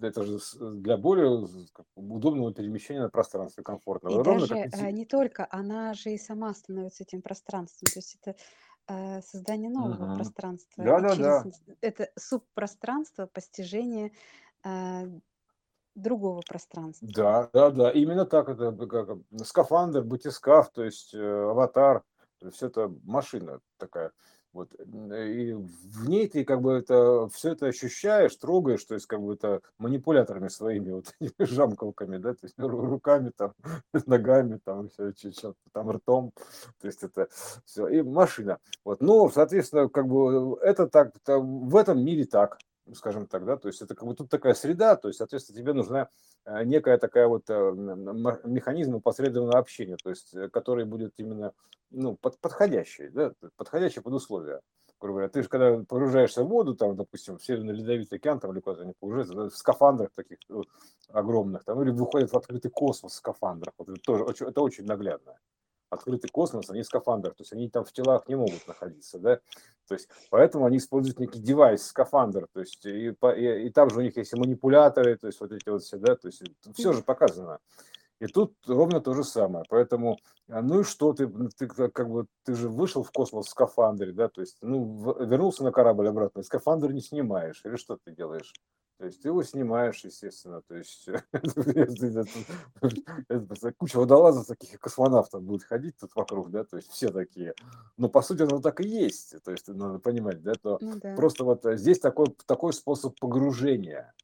Это 0.00 0.24
же 0.24 0.38
для 0.60 0.96
более 0.96 1.46
удобного 1.94 2.52
перемещения 2.52 3.00
на 3.00 3.08
пространстве, 3.08 3.62
комфортного. 3.62 4.12
И 4.12 4.22
Ровно, 4.22 4.46
даже 4.46 4.70
как... 4.70 4.92
не 4.92 5.06
только, 5.06 5.46
она 5.50 5.94
же 5.94 6.10
и 6.10 6.18
сама 6.18 6.52
становится 6.52 7.04
этим 7.04 7.22
пространством. 7.22 7.86
То 7.92 7.98
есть 7.98 8.18
это 8.20 8.32
э, 8.32 8.34
создание 8.88 9.70
нового 9.70 10.06
Мгм. 10.06 10.16
пространства. 10.16 10.84
Да, 10.84 11.00
да, 11.00 11.14
через 11.14 11.42
да. 11.44 11.44
это 11.80 12.10
субпространство 12.16 13.26
постижение 13.26 14.12
э, 14.64 15.06
другого 15.94 16.42
пространства. 16.42 17.08
Да, 17.08 17.50
да, 17.52 17.70
да, 17.70 17.90
именно 17.90 18.24
так 18.26 18.48
это 18.48 18.72
как 18.86 19.18
скафандр, 19.44 20.02
батискаф, 20.02 20.70
то 20.72 20.84
есть 20.84 21.14
э, 21.14 21.18
аватар, 21.20 22.02
все 22.52 22.66
это 22.66 22.92
машина 23.04 23.60
такая. 23.78 24.12
Вот. 24.56 24.72
И 24.72 25.52
в 25.52 26.08
ней 26.08 26.26
ты 26.28 26.42
как 26.42 26.62
бы 26.62 26.72
это 26.72 27.28
все 27.28 27.52
это 27.52 27.66
ощущаешь, 27.66 28.34
трогаешь, 28.36 28.82
то 28.84 28.94
есть 28.94 29.04
как 29.04 29.20
бы 29.20 29.34
это 29.34 29.60
манипуляторами 29.76 30.48
своими 30.48 30.92
вот 30.92 31.14
жамкалками, 31.38 32.16
да, 32.16 32.32
то 32.32 32.40
есть 32.44 32.54
руками 32.56 33.32
там, 33.36 33.52
ногами 34.06 34.58
там, 34.64 34.88
все, 34.88 35.12
там 35.72 35.90
ртом, 35.90 36.32
то 36.80 36.86
есть 36.86 37.02
это 37.02 37.28
все 37.66 37.86
и 37.88 38.00
машина. 38.00 38.58
Вот, 38.82 39.02
но, 39.02 39.28
соответственно, 39.28 39.90
как 39.90 40.08
бы 40.08 40.58
это 40.62 40.86
так, 40.86 41.12
в 41.26 41.76
этом 41.76 42.02
мире 42.02 42.24
так, 42.24 42.56
скажем 42.94 43.26
так, 43.26 43.44
да, 43.44 43.56
то 43.56 43.68
есть 43.68 43.82
это 43.82 43.94
как 43.94 44.06
бы 44.06 44.14
тут 44.14 44.28
такая 44.30 44.54
среда, 44.54 44.96
то 44.96 45.08
есть, 45.08 45.18
соответственно, 45.18 45.58
тебе 45.58 45.72
нужна 45.72 46.08
э, 46.44 46.64
некая 46.64 46.98
такая 46.98 47.26
вот 47.26 47.44
э, 47.48 47.72
механизм 48.44 48.96
опосредованного 48.96 49.58
общения, 49.58 49.96
то 50.02 50.10
есть, 50.10 50.34
э, 50.34 50.48
который 50.48 50.84
будет 50.84 51.14
именно, 51.18 51.52
ну, 51.90 52.16
под, 52.16 52.38
подходящий, 52.38 53.08
да, 53.08 53.32
подходящий 53.56 54.00
под 54.00 54.14
условия. 54.14 54.60
Грубо 54.98 55.18
говоря, 55.18 55.28
ты 55.28 55.42
же 55.42 55.48
когда 55.48 55.84
погружаешься 55.84 56.42
в 56.42 56.48
воду, 56.48 56.74
там, 56.74 56.96
допустим, 56.96 57.36
в 57.36 57.44
Северный 57.44 57.74
Ледовитый 57.74 58.18
океан, 58.18 58.40
там, 58.40 58.52
или 58.52 58.60
куда-то 58.60 58.82
они 58.82 58.94
погружаются, 58.98 59.34
да, 59.34 59.48
в 59.50 59.56
скафандрах 59.56 60.10
таких 60.14 60.38
огромных, 61.10 61.64
там, 61.64 61.82
или 61.82 61.90
выходят 61.90 62.32
в 62.32 62.36
открытый 62.36 62.70
космос 62.70 63.12
в 63.12 63.16
скафандрах, 63.16 63.74
вот 63.78 63.88
это 63.90 64.00
тоже, 64.00 64.24
это 64.24 64.60
очень 64.62 64.84
наглядно 64.84 65.36
открытый 65.96 66.30
космос, 66.30 66.70
они 66.70 66.82
в 66.82 66.88
то 66.88 67.34
есть 67.38 67.52
они 67.52 67.68
там 67.68 67.84
в 67.84 67.92
телах 67.92 68.28
не 68.28 68.36
могут 68.36 68.66
находиться, 68.66 69.18
да, 69.18 69.40
то 69.88 69.94
есть 69.94 70.08
поэтому 70.30 70.66
они 70.66 70.78
используют 70.78 71.18
некий 71.18 71.40
девайс, 71.40 71.84
скафандр, 71.86 72.46
то 72.52 72.60
есть 72.60 72.84
и, 72.86 73.08
и, 73.08 73.66
и 73.66 73.70
там 73.70 73.90
же 73.90 73.98
у 73.98 74.02
них 74.02 74.16
есть 74.16 74.32
и 74.32 74.36
манипуляторы, 74.36 75.16
то 75.16 75.26
есть 75.26 75.40
вот 75.40 75.52
эти 75.52 75.68
вот 75.68 75.82
все, 75.82 75.98
да, 75.98 76.16
то 76.16 76.28
есть 76.28 76.42
все 76.74 76.92
же 76.92 77.02
показано. 77.02 77.58
И 78.18 78.26
тут 78.26 78.54
ровно 78.66 79.00
то 79.00 79.12
же 79.12 79.24
самое. 79.24 79.64
Поэтому, 79.68 80.18
а, 80.48 80.62
ну 80.62 80.80
и 80.80 80.84
что, 80.84 81.12
ты, 81.12 81.28
ты 81.58 81.66
как 81.68 82.08
бы, 82.08 82.26
ты 82.44 82.54
же 82.54 82.68
вышел 82.68 83.02
в 83.02 83.10
космос 83.10 83.46
в 83.46 83.50
скафандре, 83.50 84.12
да, 84.12 84.28
то 84.28 84.40
есть, 84.40 84.56
ну, 84.62 85.14
вернулся 85.24 85.64
на 85.64 85.70
корабль 85.70 86.08
обратно, 86.08 86.42
скафандр 86.42 86.92
не 86.92 87.02
снимаешь, 87.02 87.60
или 87.64 87.76
что 87.76 87.98
ты 88.02 88.12
делаешь? 88.12 88.54
То 88.98 89.04
есть 89.04 89.20
ты 89.20 89.28
его 89.28 89.42
снимаешь, 89.42 90.02
естественно. 90.04 90.62
То 90.62 90.76
есть 90.76 91.06
куча 93.78 93.96
водолазов 93.96 94.46
таких 94.46 94.80
космонавтов 94.80 95.42
будет 95.42 95.64
ходить 95.64 95.98
тут 95.98 96.12
вокруг, 96.14 96.50
да, 96.50 96.64
то 96.64 96.76
есть 96.76 96.90
все 96.90 97.10
такие. 97.10 97.54
Но 97.98 98.08
по 98.08 98.22
сути 98.22 98.42
оно 98.42 98.60
так 98.60 98.80
и 98.80 98.88
есть. 98.88 99.34
То 99.44 99.50
есть 99.50 99.68
надо 99.68 99.98
понимать, 99.98 100.42
да, 100.42 100.54
то 100.54 100.78
ну, 100.80 100.98
просто 101.14 101.44
вот 101.44 101.66
э, 101.66 101.76
здесь 101.76 101.98
такой, 101.98 102.34
такой 102.46 102.72
способ 102.72 103.18
погружения 103.20 104.14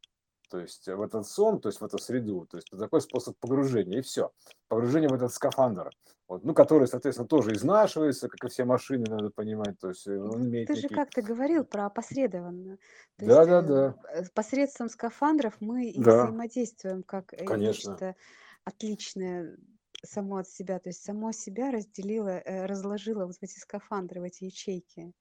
то 0.52 0.58
есть 0.58 0.86
в 0.86 1.00
этот 1.00 1.26
сон, 1.26 1.62
то 1.62 1.70
есть 1.70 1.80
в 1.80 1.84
эту 1.84 1.96
среду, 1.96 2.44
то 2.44 2.58
есть 2.58 2.68
такой 2.70 3.00
способ 3.00 3.34
погружения, 3.38 4.00
и 4.00 4.02
все. 4.02 4.32
Погружение 4.68 5.08
в 5.08 5.14
этот 5.14 5.32
скафандр, 5.32 5.90
вот, 6.32 6.44
ну, 6.44 6.54
который, 6.54 6.88
соответственно, 6.88 7.28
тоже 7.28 7.52
изнашивается, 7.52 8.28
как 8.28 8.44
и 8.44 8.48
все 8.48 8.64
машины, 8.64 9.04
надо 9.08 9.30
понимать, 9.30 9.78
то 9.78 9.88
есть 9.88 10.06
он 10.08 10.46
имеет 10.46 10.68
Ты 10.68 10.76
же 10.76 10.88
как-то 10.88 11.22
говорил 11.22 11.64
про 11.64 11.86
опосредованно. 11.86 12.78
То 13.18 13.26
Да, 13.26 13.38
есть 13.38 13.48
да, 13.50 13.62
да, 13.62 13.94
э, 14.14 14.22
посредством 14.34 14.88
скафандров 14.88 15.54
мы 15.60 15.90
и 15.90 16.00
да, 16.00 16.24
взаимодействуем 16.24 17.02
как 17.02 17.32
э, 17.34 17.44
конечно. 17.44 17.90
нечто 17.90 18.16
отличное 18.64 19.56
само 20.04 20.38
от 20.38 20.48
себя, 20.48 20.78
то 20.78 20.88
есть 20.88 21.04
само 21.04 21.32
себя 21.32 21.70
разделило, 21.70 22.30
э, 22.30 22.66
разложило 22.66 23.26
вот 23.26 23.36
в 23.36 23.42
эти 23.42 23.58
скафандры, 23.58 24.20
в 24.20 24.24
эти 24.24 24.44
ячейки. 24.44 25.12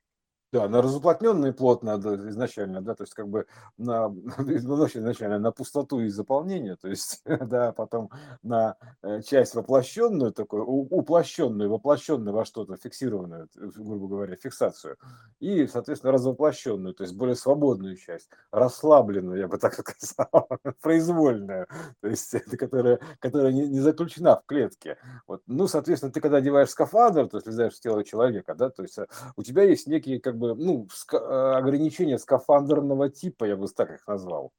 Да, 0.51 0.67
на 0.67 0.81
разуплотненный 0.81 1.53
плод 1.53 1.81
надо 1.81 2.29
изначально, 2.29 2.81
да, 2.81 2.93
то 2.93 3.03
есть 3.03 3.13
как 3.13 3.29
бы 3.29 3.45
на, 3.77 4.09
ну, 4.37 4.85
изначально 4.85 5.39
на 5.39 5.53
пустоту 5.53 6.01
и 6.01 6.09
заполнение, 6.09 6.75
то 6.75 6.89
есть, 6.89 7.21
да, 7.25 7.71
потом 7.71 8.09
на 8.43 8.75
э, 9.01 9.21
часть 9.21 9.55
воплощенную, 9.55 10.33
такую 10.33 10.65
уплощенную, 10.65 11.69
воплощенную 11.69 12.35
во 12.35 12.43
что-то, 12.43 12.75
фиксированную, 12.75 13.47
грубо 13.55 14.07
говоря, 14.09 14.35
фиксацию, 14.35 14.97
и, 15.39 15.67
соответственно, 15.67 16.11
развоплощенную, 16.11 16.95
то 16.95 17.03
есть 17.03 17.15
более 17.15 17.35
свободную 17.35 17.95
часть, 17.95 18.29
расслабленную, 18.51 19.39
я 19.39 19.47
бы 19.47 19.57
так 19.57 19.73
сказал, 19.99 20.49
произвольную, 20.81 21.67
то 22.01 22.09
есть, 22.09 22.29
которая, 22.57 22.99
которая 23.19 23.53
не, 23.53 23.69
не 23.69 23.79
заключена 23.79 24.35
в 24.35 24.45
клетке. 24.45 24.97
Вот. 25.27 25.43
Ну, 25.47 25.67
соответственно, 25.67 26.11
ты 26.11 26.19
когда 26.19 26.37
одеваешь 26.37 26.69
скафандр, 26.69 27.29
то 27.29 27.37
есть 27.37 27.47
влезаешь 27.47 27.73
в 27.73 27.79
тело 27.79 28.03
человека, 28.03 28.53
да, 28.53 28.69
то 28.69 28.83
есть 28.83 28.97
э, 28.97 29.07
у 29.37 29.43
тебя 29.43 29.63
есть 29.63 29.87
некие 29.87 30.19
как 30.19 30.40
бы, 30.41 30.55
ну, 30.55 30.87
ска- 30.91 31.55
ограничения 31.55 32.17
скафандрного 32.19 33.09
типа, 33.09 33.45
я 33.45 33.55
бы 33.55 33.67
так 33.69 33.91
их 33.91 34.05
назвал. 34.07 34.51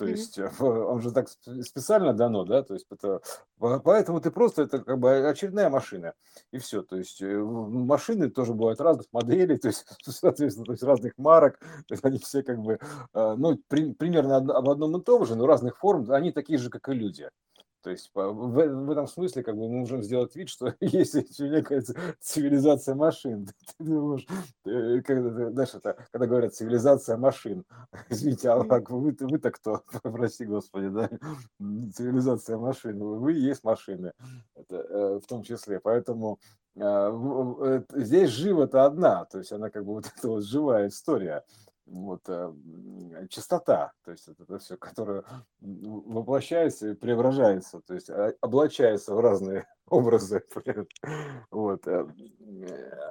То 0.00 0.06
есть 0.06 0.38
э, 0.38 0.50
он 0.62 1.02
же 1.02 1.12
так 1.12 1.28
специально 1.28 2.14
дано, 2.14 2.44
да, 2.44 2.62
то 2.62 2.72
есть 2.72 2.86
это, 2.90 3.20
поэтому 3.58 4.22
ты 4.22 4.30
просто, 4.30 4.62
это 4.62 4.78
как 4.78 4.98
бы 4.98 5.28
очередная 5.28 5.68
машина, 5.68 6.14
и 6.52 6.58
все. 6.58 6.82
То 6.82 6.96
есть 6.96 7.20
э, 7.20 7.26
машины 7.38 8.30
тоже 8.30 8.54
бывают 8.54 8.80
разных 8.80 9.08
моделей, 9.12 9.58
то 9.58 9.68
есть, 9.68 9.84
соответственно, 10.02 10.64
то 10.64 10.72
есть 10.72 10.82
разных 10.82 11.12
марок, 11.18 11.58
то 11.58 11.92
есть 11.92 12.02
они 12.02 12.18
все 12.18 12.42
как 12.42 12.60
бы, 12.60 12.78
э, 13.12 13.34
ну, 13.36 13.60
при- 13.68 13.92
примерно 13.92 14.36
об 14.38 14.70
одном 14.70 14.96
и 14.96 15.04
том 15.04 15.26
же, 15.26 15.36
но 15.36 15.46
разных 15.46 15.76
форм, 15.76 16.10
они 16.12 16.32
такие 16.32 16.58
же, 16.58 16.70
как 16.70 16.88
и 16.88 16.94
люди. 16.94 17.28
То 17.82 17.90
есть 17.90 18.10
в, 18.14 18.32
в 18.32 18.90
этом 18.90 19.06
смысле 19.06 19.42
как 19.42 19.56
бы 19.56 19.68
мы 19.68 19.80
можем 19.80 20.02
сделать 20.02 20.34
вид, 20.36 20.48
что 20.48 20.74
есть 20.80 21.14
некая 21.40 21.82
цивилизация 22.20 22.94
машин. 22.94 23.46
Ты 23.78 23.84
думаешь, 23.84 24.26
э, 24.66 25.00
когда, 25.02 25.50
знаешь, 25.50 25.74
это, 25.74 25.96
когда 26.12 26.26
говорят 26.26 26.54
цивилизация 26.54 27.16
машин, 27.16 27.64
извините, 28.08 28.50
а 28.50 28.58
вы, 28.58 29.16
вы-то 29.18 29.50
кто? 29.50 29.82
Прости, 30.02 30.44
Господи, 30.44 30.88
да? 30.88 31.10
Цивилизация 31.94 32.58
машин. 32.58 32.98
Вы 32.98 33.32
есть 33.32 33.64
машины, 33.64 34.12
это, 34.54 34.76
э, 34.76 35.20
в 35.22 35.26
том 35.26 35.42
числе. 35.42 35.80
Поэтому 35.80 36.38
э, 36.76 37.82
здесь 37.94 38.30
живо-то 38.30 38.84
одна, 38.84 39.24
то 39.24 39.38
есть 39.38 39.52
она 39.52 39.70
как 39.70 39.84
бы 39.84 39.94
вот 39.94 40.06
эта 40.16 40.28
вот 40.28 40.44
живая 40.44 40.88
история 40.88 41.44
вот, 41.90 42.22
э, 42.28 42.52
чистота, 43.28 43.92
то 44.04 44.12
есть 44.12 44.28
это, 44.28 44.44
это 44.44 44.58
все, 44.58 44.76
которое 44.76 45.24
воплощается 45.60 46.90
и 46.90 46.94
преображается, 46.94 47.80
то 47.80 47.94
есть 47.94 48.08
а, 48.08 48.32
облачается 48.40 49.14
в 49.14 49.20
разные 49.20 49.66
образы. 49.88 50.44
Вот. 51.50 51.86
Э, 51.88 52.06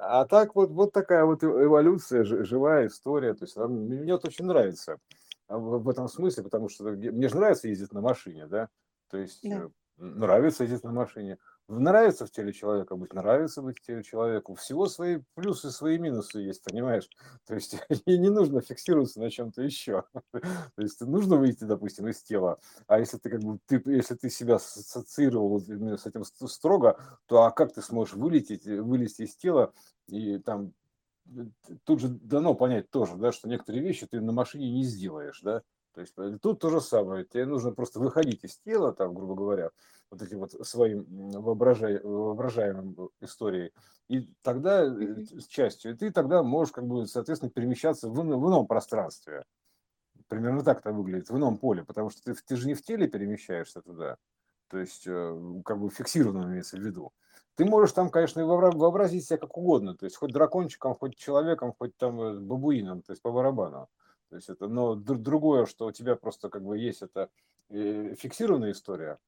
а 0.02 0.24
так 0.24 0.54
вот, 0.54 0.70
вот 0.70 0.92
такая 0.92 1.24
вот 1.24 1.44
эволюция, 1.44 2.24
живая 2.24 2.86
история, 2.86 3.34
то 3.34 3.44
есть 3.44 3.56
мне 3.56 4.12
вот 4.12 4.24
очень 4.24 4.46
нравится 4.46 4.98
а, 5.46 5.58
в 5.58 5.88
этом 5.88 6.08
смысле, 6.08 6.44
потому 6.44 6.68
что 6.68 6.84
мне 6.84 7.28
же 7.28 7.36
нравится 7.36 7.68
ездить 7.68 7.92
на 7.92 8.00
машине, 8.00 8.46
да, 8.46 8.70
то 9.10 9.18
есть 9.18 9.40
да. 9.42 9.68
Э, 10.00 10.04
нравится 10.04 10.64
ездить 10.64 10.84
на 10.84 10.92
машине, 10.92 11.38
нравится 11.68 12.26
в 12.26 12.30
теле 12.30 12.52
человека 12.52 12.96
быть, 12.96 13.12
нравится 13.12 13.62
быть 13.62 13.78
в 13.78 13.82
теле 13.82 14.02
человека. 14.02 14.54
Всего 14.54 14.86
свои 14.86 15.20
плюсы, 15.34 15.70
свои 15.70 15.98
минусы 15.98 16.40
есть, 16.40 16.64
понимаешь? 16.64 17.08
То 17.46 17.54
есть 17.54 17.76
и 18.06 18.18
не 18.18 18.30
нужно 18.30 18.60
фиксироваться 18.60 19.20
на 19.20 19.30
чем-то 19.30 19.62
еще. 19.62 20.04
То 20.32 20.82
есть 20.82 21.00
нужно 21.00 21.36
выйти, 21.36 21.64
допустим, 21.64 22.08
из 22.08 22.22
тела. 22.22 22.58
А 22.86 22.98
если 22.98 23.18
ты 23.18 23.30
как 23.30 23.40
бы 23.40 23.58
ты, 23.66 23.82
если 23.86 24.14
ты 24.14 24.30
себя 24.30 24.56
ассоциировал 24.56 25.60
с 25.60 26.06
этим 26.06 26.24
строго, 26.24 26.98
то 27.26 27.42
а 27.42 27.50
как 27.50 27.72
ты 27.72 27.82
сможешь 27.82 28.14
вылететь, 28.14 28.66
вылезти 28.66 29.22
из 29.22 29.36
тела 29.36 29.72
и 30.08 30.38
там 30.38 30.72
э, 31.26 31.46
тут 31.84 32.00
же 32.00 32.08
дано 32.08 32.54
понять 32.54 32.90
тоже, 32.90 33.16
да, 33.16 33.32
что 33.32 33.48
некоторые 33.48 33.82
вещи 33.82 34.06
ты 34.06 34.20
на 34.20 34.32
машине 34.32 34.70
не 34.70 34.84
сделаешь, 34.84 35.40
да, 35.42 35.62
то 35.94 36.00
есть 36.00 36.14
э, 36.18 36.38
тут 36.40 36.60
то 36.60 36.70
же 36.70 36.80
самое, 36.80 37.24
тебе 37.24 37.46
нужно 37.46 37.72
просто 37.72 38.00
выходить 38.00 38.44
из 38.44 38.58
тела, 38.58 38.92
там, 38.92 39.14
грубо 39.14 39.34
говоря, 39.34 39.70
вот 40.10 40.22
этим 40.22 40.38
вот 40.38 40.52
своим 40.66 41.04
воображай, 41.08 42.00
воображаемым 42.00 43.10
историей, 43.20 43.72
и 44.08 44.28
тогда 44.42 44.84
э, 44.84 45.24
с 45.38 45.46
частью, 45.46 45.92
и 45.92 45.96
ты 45.96 46.10
тогда 46.10 46.42
можешь, 46.42 46.72
как 46.72 46.86
бы, 46.86 47.06
соответственно, 47.06 47.50
перемещаться 47.50 48.08
в, 48.08 48.14
в 48.14 48.20
ином 48.20 48.66
пространстве. 48.66 49.44
Примерно 50.28 50.62
так 50.62 50.80
это 50.80 50.92
выглядит, 50.92 51.28
в 51.28 51.36
ином 51.36 51.58
поле, 51.58 51.84
потому 51.84 52.10
что 52.10 52.22
ты, 52.22 52.34
ты 52.34 52.56
же 52.56 52.66
не 52.68 52.74
в 52.74 52.82
теле 52.82 53.08
перемещаешься 53.08 53.82
туда, 53.82 54.16
то 54.68 54.78
есть, 54.78 55.06
э, 55.06 55.60
как 55.64 55.80
бы 55.80 55.90
фиксированно 55.90 56.44
имеется 56.44 56.76
в 56.76 56.80
виду. 56.80 57.12
Ты 57.56 57.64
можешь 57.64 57.92
там, 57.92 58.10
конечно, 58.10 58.46
вообразить 58.46 59.26
себя 59.26 59.38
как 59.38 59.58
угодно, 59.58 59.94
то 59.94 60.06
есть 60.06 60.16
хоть 60.16 60.32
дракончиком, 60.32 60.94
хоть 60.94 61.16
человеком, 61.16 61.74
хоть 61.76 61.96
там 61.96 62.46
бабуином, 62.46 63.02
то 63.02 63.12
есть 63.12 63.20
по 63.22 63.32
барабану. 63.32 63.88
То 64.30 64.36
есть 64.36 64.48
это, 64.48 64.68
но 64.68 64.94
другое, 64.94 65.66
что 65.66 65.86
у 65.86 65.92
тебя 65.92 66.16
просто 66.16 66.48
как 66.48 66.62
бы 66.62 66.78
есть 66.78 67.02
это 67.02 67.28
э, 67.68 68.14
фиксированная 68.14 68.70
история, 68.70 69.18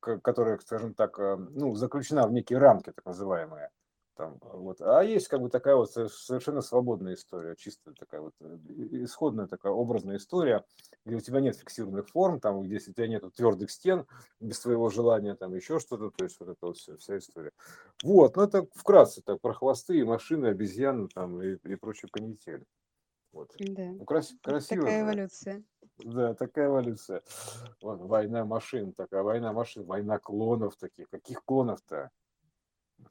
которая, 0.00 0.58
скажем 0.58 0.94
так, 0.94 1.18
э, 1.18 1.36
ну, 1.36 1.74
заключена 1.74 2.26
в 2.26 2.32
некие 2.32 2.58
рамки, 2.58 2.92
так 2.92 3.04
называемые. 3.04 3.70
Там, 4.18 4.36
вот. 4.42 4.80
А 4.80 5.04
есть 5.04 5.28
как 5.28 5.40
бы 5.40 5.48
такая 5.48 5.76
вот 5.76 5.92
совершенно 5.92 6.60
свободная 6.60 7.14
история, 7.14 7.54
чистая 7.54 7.94
такая 7.94 8.20
вот 8.20 8.34
э, 8.40 8.58
исходная 9.04 9.46
такая 9.46 9.72
образная 9.72 10.16
история, 10.16 10.64
где 11.04 11.14
у 11.14 11.20
тебя 11.20 11.40
нет 11.40 11.54
фиксированных 11.54 12.08
форм, 12.08 12.40
там, 12.40 12.60
где 12.62 12.78
у 12.78 12.80
тебя 12.80 13.06
нет 13.06 13.22
твердых 13.36 13.70
стен 13.70 14.06
без 14.40 14.58
твоего 14.58 14.90
желания, 14.90 15.36
там 15.36 15.54
еще 15.54 15.78
что-то, 15.78 16.10
то 16.10 16.24
есть 16.24 16.40
вот 16.40 16.48
это 16.48 16.58
вот 16.66 16.76
вся, 16.78 16.96
вся 16.96 17.18
история. 17.18 17.52
Вот, 18.02 18.34
ну 18.34 18.42
это 18.42 18.66
вкратце 18.74 19.22
так 19.22 19.40
про 19.40 19.54
хвосты, 19.54 20.04
машины, 20.04 20.46
обезьяны 20.46 21.06
там 21.14 21.40
и, 21.40 21.54
и 21.54 21.76
прочую 21.76 22.10
канитель. 22.10 22.64
Вот. 23.32 23.54
Да. 23.58 23.92
Ну, 23.92 24.04
крас- 24.04 24.34
красиво. 24.42 24.82
Такая 24.82 25.02
эволюция. 25.02 25.64
Да, 25.98 26.34
такая 26.34 26.68
эволюция. 26.68 27.22
Вот, 27.82 28.00
война 28.00 28.44
машин, 28.44 28.92
такая 28.92 29.22
война 29.22 29.52
машин, 29.52 29.84
война 29.84 30.18
клонов 30.18 30.76
таких. 30.76 31.08
Каких 31.10 31.44
клонов-то? 31.44 32.10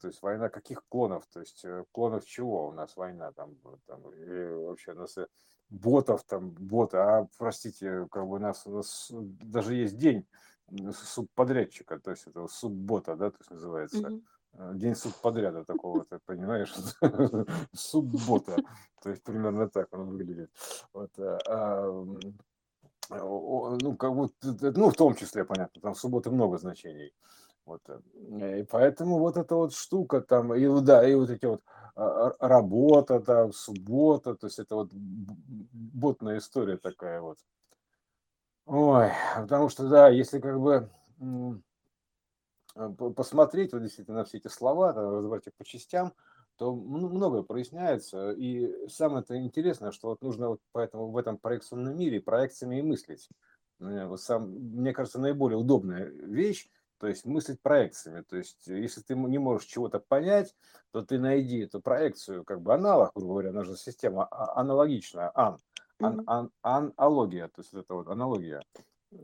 То 0.01 0.07
есть 0.07 0.21
война 0.21 0.49
каких 0.49 0.83
клонов? 0.89 1.25
То 1.27 1.39
есть 1.39 1.63
э, 1.63 1.85
клонов 1.91 2.25
чего 2.25 2.67
у 2.67 2.71
нас 2.73 2.95
война 2.97 3.31
там? 3.31 3.57
там 3.85 4.09
или 4.13 4.53
вообще 4.53 4.91
у 4.91 4.95
нас 4.95 5.17
э, 5.17 5.27
ботов 5.69 6.23
там, 6.23 6.51
бота, 6.51 7.17
а, 7.17 7.27
простите, 7.37 8.07
как 8.11 8.27
бы 8.27 8.35
у 8.35 8.39
нас, 8.39 8.65
у 8.65 8.71
нас 8.71 9.07
даже 9.11 9.75
есть 9.75 9.97
день 9.97 10.25
субподрядчика, 10.93 11.99
то 11.99 12.11
есть 12.11 12.27
это 12.27 12.47
суббота, 12.47 13.15
да, 13.15 13.31
то 13.31 13.37
есть 13.39 13.51
называется. 13.51 13.99
Mm-hmm. 13.99 14.23
День 14.73 14.95
субподряда 14.95 15.63
такого, 15.63 16.05
ты 16.05 16.19
понимаешь? 16.25 16.73
Суббота. 17.73 18.55
То 19.01 19.09
есть 19.09 19.23
примерно 19.23 19.69
так 19.69 19.87
он 19.93 20.09
выглядит. 20.09 20.51
Вот, 20.93 21.11
а, 21.19 22.05
ну, 23.09 23.95
как 23.97 24.11
вот, 24.11 24.33
ну, 24.41 24.89
в 24.89 24.95
том 24.95 25.15
числе, 25.15 25.45
понятно, 25.45 25.81
там 25.81 25.95
субботы 25.95 26.31
много 26.31 26.57
значений. 26.57 27.13
Вот. 27.67 27.81
Э, 27.89 28.59
и 28.61 28.63
поэтому 28.63 29.19
вот 29.19 29.35
эта 29.35 29.55
вот 29.55 29.73
штука 29.73 30.21
там, 30.21 30.53
и 30.53 30.81
да, 30.81 31.07
и 31.07 31.13
вот 31.15 31.29
эти 31.29 31.45
вот 31.45 31.61
а, 31.95 32.29
а, 32.29 32.47
работа 32.47 33.19
там, 33.19 33.51
суббота, 33.51 34.35
то 34.35 34.47
есть 34.47 34.59
это 34.59 34.75
вот 34.75 34.89
ботная 34.93 36.37
история 36.37 36.77
такая 36.77 37.19
вот. 37.21 37.37
Ой, 38.65 39.11
потому 39.35 39.69
что, 39.69 39.87
да, 39.89 40.09
если 40.09 40.39
как 40.39 40.59
бы 40.59 40.89
посмотреть 43.15 43.73
вот 43.73 43.81
действительно 43.81 44.19
на 44.19 44.25
все 44.25 44.37
эти 44.37 44.47
слова, 44.47 44.93
там, 44.93 45.09
разобрать 45.17 45.47
их 45.47 45.53
по 45.55 45.65
частям, 45.65 46.13
то 46.57 46.73
многое 46.75 47.43
проясняется. 47.43 48.31
И 48.31 48.87
самое 48.87 49.21
это 49.21 49.37
интересное, 49.37 49.91
что 49.91 50.09
вот 50.09 50.21
нужно 50.21 50.49
вот 50.49 50.61
поэтому 50.71 51.11
в 51.11 51.17
этом 51.17 51.37
проекционном 51.37 51.97
мире 51.97 52.19
проекциями 52.19 52.79
и 52.79 52.81
мыслить. 52.81 53.29
Сам, 54.15 54.49
мне 54.49 54.91
кажется, 54.93 55.19
наиболее 55.19 55.57
удобная 55.57 56.05
вещь 56.05 56.67
то 56.99 57.07
есть 57.07 57.25
мыслить 57.25 57.61
проекциями. 57.61 58.21
То 58.21 58.37
есть 58.37 58.67
э, 58.67 58.79
если 58.79 59.01
ты 59.01 59.15
не 59.15 59.37
можешь 59.37 59.67
чего-то 59.67 59.99
понять, 59.99 60.55
то 60.91 61.01
ты 61.01 61.19
найди 61.19 61.59
эту 61.59 61.81
проекцию, 61.81 62.43
как 62.43 62.61
бы 62.61 62.73
аналог, 62.73 63.11
грубо 63.15 63.33
говоря, 63.33 63.51
наша 63.51 63.75
система 63.75 64.25
а, 64.25 64.59
аналогичная, 64.59 65.31
ан, 65.35 65.59
ан, 65.99 66.23
ан, 66.25 66.93
аналогия, 66.95 67.47
то 67.47 67.61
есть 67.61 67.73
это 67.73 67.93
вот 67.93 68.07
аналогия. 68.07 68.61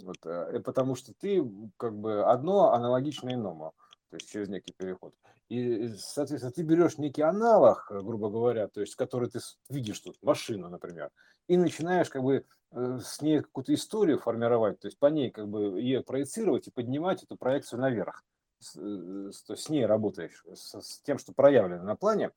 Вот, 0.02 0.18
э, 0.26 0.60
потому 0.60 0.96
что 0.96 1.14
ты 1.14 1.44
как 1.78 1.96
бы 1.96 2.24
одно 2.24 2.74
аналогично 2.74 3.34
иному, 3.34 3.74
то 4.10 4.18
есть 4.18 4.30
через 4.30 4.50
некий 4.50 4.74
переход. 4.74 5.14
И, 5.50 5.90
соответственно, 5.98 6.52
ты 6.52 6.64
берешь 6.64 6.98
некий 6.98 7.22
аналог, 7.22 7.88
э, 7.92 8.02
грубо 8.02 8.30
говоря, 8.30 8.68
то 8.68 8.82
есть 8.82 8.96
который 8.96 9.30
ты 9.30 9.40
видишь 9.70 10.00
тут, 10.00 10.18
машину, 10.22 10.70
например, 10.70 11.12
и 11.48 11.58
начинаешь 11.58 12.10
как 12.10 12.24
бы 12.24 12.46
Э, 12.74 12.98
с 13.04 13.22
ней 13.22 13.42
какую-то 13.42 13.74
историю 13.74 14.18
формировать, 14.18 14.80
то 14.80 14.88
есть 14.88 14.98
по 14.98 15.06
ней 15.06 15.30
как 15.30 15.48
бы 15.48 15.80
ее 15.80 16.02
проецировать 16.02 16.68
и 16.68 16.72
поднимать 16.72 17.24
эту 17.24 17.36
проекцию 17.36 17.80
наверх. 17.80 18.24
С, 18.60 18.76
есть 18.76 19.56
с 19.56 19.70
ней 19.70 19.86
работаешь, 19.86 20.44
с, 20.54 20.82
с 20.82 21.00
тем, 21.02 21.20
что 21.20 21.34
проявлено 21.34 21.84
на 21.84 21.96
плане, 21.96 22.32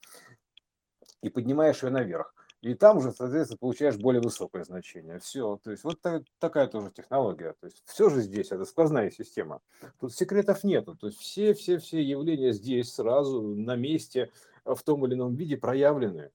и 1.22 1.30
поднимаешь 1.30 1.82
ее 1.82 1.90
наверх. 1.90 2.34
И 2.62 2.74
там 2.74 2.98
уже, 2.98 3.12
соответственно, 3.12 3.58
получаешь 3.58 3.96
более 3.96 4.22
высокое 4.22 4.64
значение. 4.64 5.18
Все. 5.18 5.60
То 5.62 5.70
есть 5.70 5.84
вот 5.84 6.00
так, 6.00 6.24
такая 6.38 6.66
тоже 6.66 6.90
технология. 6.90 7.54
То 7.60 7.66
есть 7.66 7.82
все 7.86 8.08
же 8.08 8.22
здесь, 8.22 8.50
это 8.50 8.64
сквозная 8.64 9.10
система. 9.10 9.60
Тут 10.00 10.14
секретов 10.14 10.64
нету. 10.64 10.96
То 10.96 11.08
есть 11.08 11.18
все, 11.18 11.54
все, 11.54 11.78
все 11.78 12.02
явления 12.02 12.52
здесь 12.52 12.92
сразу 12.92 13.42
на 13.42 13.76
месте 13.76 14.30
в 14.64 14.82
том 14.82 15.06
или 15.06 15.14
ином 15.14 15.34
виде 15.34 15.56
проявлены. 15.56 16.30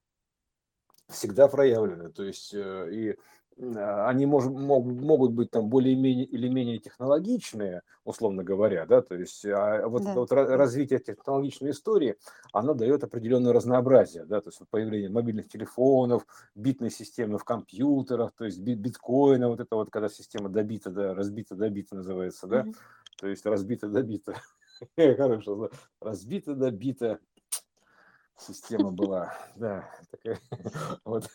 Всегда 1.08 1.48
проявлены. 1.48 2.10
То 2.10 2.24
есть 2.24 2.54
э, 2.54 2.88
и 2.92 3.16
они 3.58 4.26
мож, 4.26 4.44
мог, 4.46 4.84
могут 4.86 5.32
быть 5.32 5.50
там 5.50 5.68
более-менее 5.68 6.24
или 6.24 6.48
менее 6.48 6.78
технологичные, 6.78 7.82
условно 8.04 8.42
говоря, 8.42 8.86
да, 8.86 9.02
то 9.02 9.14
есть 9.14 9.44
а 9.44 9.86
вот 9.88 10.04
да. 10.04 10.14
вот 10.14 10.32
развитие 10.32 10.98
технологичной 10.98 11.70
истории, 11.70 12.16
оно 12.52 12.74
дает 12.74 13.04
определенное 13.04 13.52
разнообразие, 13.52 14.24
да, 14.24 14.40
то 14.40 14.48
есть 14.48 14.60
появление 14.70 15.10
мобильных 15.10 15.48
телефонов, 15.48 16.26
битной 16.54 16.90
системы 16.90 17.38
в 17.38 17.44
компьютерах, 17.44 18.32
то 18.36 18.44
есть 18.44 18.60
бит, 18.60 18.78
биткоина, 18.78 19.48
вот 19.48 19.60
это 19.60 19.76
вот, 19.76 19.90
когда 19.90 20.08
система 20.08 20.48
добита, 20.48 20.90
да, 20.90 21.14
разбита, 21.14 21.54
добита 21.54 21.94
называется, 21.94 22.46
да, 22.46 22.62
mm-hmm. 22.62 22.74
то 23.18 23.28
есть 23.28 23.46
разбита, 23.46 23.88
добита, 23.88 24.34
хорошо, 24.96 25.70
разбита, 26.00 26.54
добита, 26.54 27.20
система 28.42 28.90
была, 28.90 29.34
да, 29.56 29.88
такая, 30.10 30.38
вот. 31.04 31.28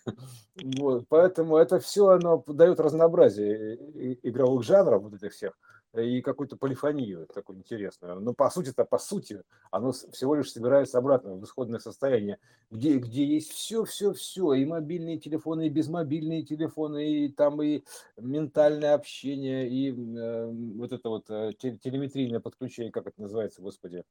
вот, 0.78 1.06
поэтому 1.10 1.58
это 1.58 1.80
все, 1.80 2.10
оно 2.10 2.44
дает 2.48 2.80
разнообразие 2.80 3.76
игровых 4.24 4.64
жанров 4.64 5.04
вот 5.04 5.14
этих 5.14 5.34
всех, 5.34 5.54
и 5.94 6.22
какую-то 6.22 6.58
полифонию 6.58 7.28
такую 7.28 7.60
интересную. 7.60 8.20
Но 8.20 8.34
по 8.34 8.50
сути-то, 8.50 8.86
по 8.86 8.98
сути, 8.98 9.42
оно 9.72 9.92
всего 9.92 10.36
лишь 10.36 10.52
собирается 10.52 10.98
обратно 10.98 11.36
в 11.36 11.44
исходное 11.44 11.80
состояние, 11.80 12.40
где, 12.70 12.98
где 12.98 13.26
есть 13.26 13.52
все, 13.52 13.84
все, 13.86 14.14
все, 14.14 14.54
и 14.54 14.66
мобильные 14.66 15.18
телефоны, 15.18 15.68
и 15.68 15.70
безмобильные 15.70 16.44
телефоны, 16.44 17.26
и 17.26 17.30
там 17.30 17.62
и 17.62 17.84
ментальное 18.18 18.94
общение, 18.94 19.70
и 19.70 19.92
э, 19.92 20.52
вот 20.76 20.92
это 20.92 21.10
вот 21.10 21.30
э, 21.30 21.54
телеметрийное 21.58 22.40
подключение, 22.40 22.92
как 22.92 23.08
это 23.08 23.22
называется, 23.22 23.62
господи, 23.62 24.04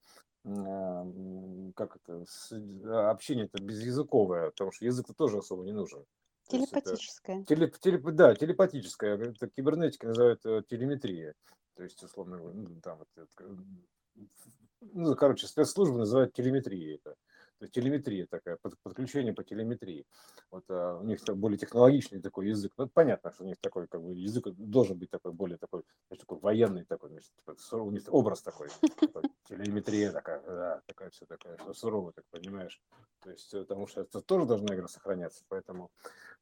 э, 0.45 1.73
как 1.75 1.97
это, 1.97 2.25
а, 2.85 3.11
общение-то 3.11 3.63
безязыковое, 3.63 4.51
потому 4.51 4.73
что 4.73 4.85
язык-то 4.85 5.15
тоже 5.15 5.39
особо 5.39 5.65
не 5.65 5.73
нужен. 5.73 6.05
Телепатическое. 6.49 7.45
Телеп, 7.45 7.79
телеп, 7.79 8.05
да, 8.13 8.35
телепатическое. 8.35 9.17
Это 9.17 9.49
кибернетика 9.49 10.07
называют 10.07 10.47
э, 10.47 10.63
телеметрия. 10.69 11.35
То 11.77 11.85
есть, 11.85 12.03
условно, 12.03 12.39
ну, 12.39 12.81
там, 12.81 12.99
вот, 12.99 13.09
ну, 14.81 15.15
короче, 15.15 15.47
спецслужбы 15.47 15.99
называют 15.99 16.33
телеметрией 16.33 16.97
это. 16.97 17.17
То 17.59 17.65
есть 17.65 17.75
телеметрия 17.75 18.27
такая, 18.27 18.59
подключение 18.83 19.33
по 19.33 19.43
телеметрии. 19.43 20.05
Вот 20.51 20.65
а 20.69 20.99
у 20.99 21.05
них 21.05 21.21
более 21.35 21.57
технологичный 21.57 22.21
такой 22.21 22.49
язык. 22.49 22.73
Ну, 22.77 22.87
понятно, 22.87 23.33
что 23.33 23.45
у 23.45 23.47
них 23.47 23.57
такой 23.61 23.89
как 23.89 24.03
бы 24.03 24.15
язык 24.15 24.49
должен 24.49 24.99
быть 24.99 25.09
такой 25.09 25.33
более 25.33 25.57
такой, 25.57 25.83
значит, 26.09 26.27
такой 26.27 26.39
военный 26.39 26.85
такой, 26.85 27.11
значит, 27.11 27.33
такой, 27.45 27.81
у 27.81 27.91
них 27.91 28.03
образ 28.09 28.43
такой, 28.43 28.69
такой 29.01 29.23
телеметрия 29.45 30.13
такая, 30.13 30.43
да, 30.43 30.83
такая 30.87 31.09
все 31.11 31.25
такая, 31.25 31.57
что 31.57 31.73
суровая, 31.73 32.13
так 32.13 32.27
понимаешь. 32.31 32.83
То 33.23 33.31
есть, 33.31 33.51
потому 33.51 33.87
что 33.87 34.03
это 34.03 34.21
тоже 34.21 34.45
должна 34.45 34.75
игра 34.75 34.87
сохраняться, 34.87 35.43
поэтому 35.49 35.91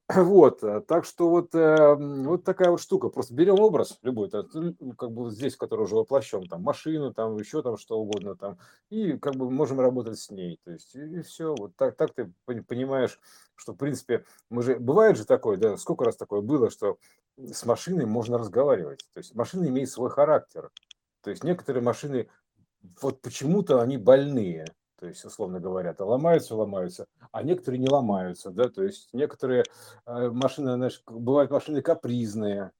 вот, 0.14 0.62
э, 0.62 0.82
так 0.82 1.06
что 1.06 1.30
вот, 1.30 1.54
э, 1.54 1.94
вот 1.94 2.44
такая 2.44 2.70
вот 2.70 2.80
штука. 2.80 3.08
Просто 3.08 3.34
берем 3.34 3.58
образ 3.58 3.98
любой, 4.02 4.30
как 4.30 5.10
бы 5.10 5.30
здесь, 5.30 5.56
который 5.56 5.82
уже 5.82 5.94
воплощен, 5.94 6.46
там 6.46 6.62
машину, 6.62 7.14
там 7.14 7.38
еще 7.38 7.62
там 7.62 7.78
что 7.78 7.98
угодно, 7.98 8.36
там, 8.36 8.58
и 8.90 9.16
как 9.16 9.36
бы 9.36 9.50
можем 9.50 9.80
работать 9.80 10.18
с 10.18 10.30
ней. 10.30 10.60
То 10.64 10.72
есть, 10.72 10.94
и, 10.94 11.00
и 11.00 11.22
все. 11.22 11.54
Вот 11.54 11.74
так, 11.76 11.96
так 11.96 12.12
ты 12.12 12.30
понимаешь, 12.44 13.18
что, 13.54 13.72
в 13.72 13.76
принципе, 13.76 14.24
мы 14.50 14.62
же, 14.62 14.78
бывает 14.78 15.16
же 15.16 15.24
такое, 15.24 15.56
да, 15.56 15.78
сколько 15.78 16.04
раз 16.04 16.16
такое 16.16 16.42
было, 16.42 16.68
что 16.68 16.98
с 17.38 17.64
машиной 17.64 18.04
можно 18.04 18.36
разговаривать. 18.36 19.06
То 19.14 19.18
есть 19.18 19.34
машина 19.34 19.66
имеет 19.68 19.88
свой 19.88 20.10
характер. 20.10 20.70
То 21.22 21.30
есть 21.30 21.44
некоторые 21.44 21.82
машины, 21.82 22.28
вот 23.00 23.22
почему-то 23.22 23.80
они 23.80 23.96
больные 23.96 24.66
то 25.04 25.08
есть, 25.08 25.22
условно 25.22 25.60
говоря, 25.60 25.92
то 25.92 26.06
ломаются, 26.06 26.56
ломаются, 26.56 27.04
а 27.30 27.42
некоторые 27.42 27.78
не 27.78 27.90
ломаются, 27.90 28.50
да, 28.50 28.70
то 28.70 28.82
есть 28.82 29.10
некоторые 29.12 29.64
э, 30.06 30.30
машины, 30.30 30.76
знаешь, 30.76 31.02
бывают 31.06 31.50
машины 31.50 31.82
капризные, 31.82 32.70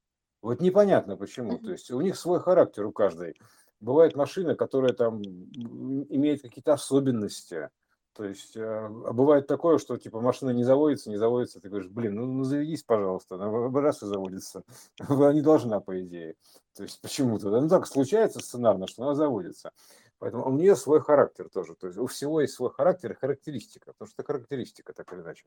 вот 0.41 0.59
непонятно 0.59 1.17
почему, 1.17 1.59
то 1.59 1.69
есть 1.69 1.91
у 1.91 2.01
них 2.01 2.17
свой 2.17 2.39
характер 2.39 2.83
у 2.87 2.91
каждой. 2.91 3.35
Бывает 3.79 4.15
машина, 4.15 4.55
которая 4.55 4.93
там 4.93 5.21
имеет 5.21 6.41
какие-то 6.41 6.73
особенности, 6.73 7.69
то 8.15 8.23
есть, 8.23 8.55
э, 8.55 8.61
а 8.63 9.13
бывает 9.13 9.45
такое, 9.45 9.77
что 9.77 9.97
типа 9.97 10.19
машина 10.19 10.49
не 10.49 10.63
заводится, 10.63 11.11
не 11.11 11.17
заводится, 11.17 11.59
ты 11.59 11.69
говоришь, 11.69 11.91
блин, 11.91 12.15
ну, 12.15 12.25
ну 12.25 12.43
заведись, 12.43 12.81
пожалуйста, 12.81 13.35
она 13.35 13.81
раз 13.81 14.01
и 14.01 14.07
заводится. 14.07 14.63
Она 15.07 15.33
не 15.33 15.41
должна, 15.41 15.81
по 15.81 16.01
идее. 16.01 16.35
То 16.75 16.83
есть 16.83 17.01
почему-то. 17.01 17.49
Ну 17.49 17.67
так 17.67 17.85
случается 17.85 18.39
сценарно, 18.39 18.87
что 18.87 19.03
она 19.03 19.15
заводится. 19.15 19.71
Поэтому 20.19 20.47
у 20.47 20.51
нее 20.53 20.75
свой 20.75 21.01
характер 21.01 21.49
тоже. 21.49 21.75
То 21.75 21.87
есть 21.87 21.99
у 21.99 22.07
всего 22.07 22.41
есть 22.41 22.53
свой 22.53 22.71
характер 22.71 23.11
и 23.11 23.15
характеристика, 23.15 23.91
потому 23.91 24.07
что 24.07 24.21
это 24.21 24.33
характеристика, 24.33 24.93
так 24.93 25.11
или 25.13 25.21
иначе. 25.21 25.45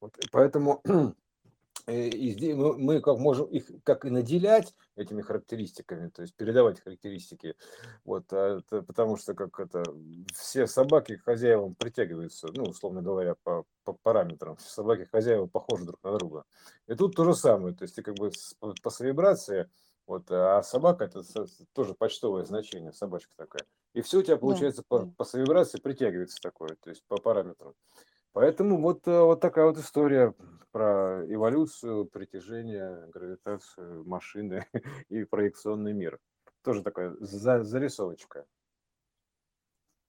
Вот, 0.00 0.16
поэтому 0.30 0.80
э, 1.86 2.08
и 2.08 2.30
здесь 2.30 2.54
мы, 2.54 2.78
мы 2.78 3.00
как 3.00 3.18
можем 3.18 3.46
их 3.46 3.64
как 3.82 4.04
и 4.04 4.10
наделять 4.10 4.74
этими 4.94 5.22
характеристиками, 5.22 6.08
то 6.08 6.22
есть 6.22 6.34
передавать 6.34 6.80
характеристики, 6.80 7.56
вот, 8.04 8.32
а 8.32 8.58
это, 8.58 8.82
потому 8.82 9.16
что 9.16 9.34
как 9.34 9.58
это 9.58 9.82
все 10.32 10.68
собаки 10.68 11.16
к 11.16 11.24
хозяевам 11.24 11.74
притягиваются, 11.74 12.48
ну 12.54 12.64
условно 12.64 13.02
говоря, 13.02 13.34
по, 13.42 13.64
по 13.84 13.92
параметрам, 13.92 14.56
все 14.56 14.68
собаки 14.68 15.08
хозяева 15.10 15.46
похожи 15.46 15.84
друг 15.84 16.02
на 16.04 16.16
друга. 16.16 16.44
И 16.86 16.94
тут 16.94 17.16
то 17.16 17.24
же 17.24 17.34
самое, 17.34 17.74
то 17.74 17.82
есть 17.82 17.96
ты 17.96 18.02
как 18.02 18.14
бы 18.14 18.30
по, 18.60 18.72
по 18.82 19.02
вибрации 19.02 19.68
вот, 20.06 20.30
а 20.30 20.62
собака 20.62 21.04
это 21.04 21.22
тоже 21.72 21.94
почтовое 21.94 22.44
значение, 22.44 22.92
собачка 22.92 23.32
такая. 23.36 23.66
И 23.92 24.02
все 24.02 24.20
у 24.20 24.22
тебя 24.22 24.36
получается 24.36 24.82
да. 24.82 24.86
по, 24.88 25.24
по 25.24 25.36
вибрации 25.36 25.80
притягивается 25.80 26.38
такое, 26.40 26.76
то 26.80 26.90
есть 26.90 27.02
по 27.08 27.16
параметрам. 27.16 27.74
Поэтому 28.32 28.80
вот, 28.80 29.08
э, 29.08 29.20
вот 29.20 29.40
такая 29.40 29.64
вот 29.64 29.78
история 29.78 30.34
про 30.70 31.24
эволюцию, 31.26 32.04
притяжение, 32.04 33.08
гравитацию, 33.08 34.04
машины 34.04 34.66
и 35.08 35.24
проекционный 35.24 35.94
мир. 35.94 36.20
Тоже 36.62 36.82
такая 36.82 37.16
за- 37.18 37.64
зарисовочка. 37.64 38.46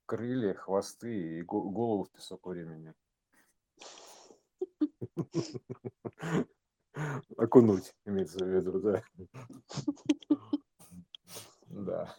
Крылья, 0.05 0.53
хвосты 0.53 1.39
и 1.39 1.41
голову 1.41 2.03
в 2.03 2.11
песок 2.11 2.45
времени. 2.47 2.93
Окунуть, 7.37 7.93
имеется 8.05 8.43
в 8.43 8.47
виду, 8.47 8.79
да. 8.79 9.03
Да. 11.67 12.15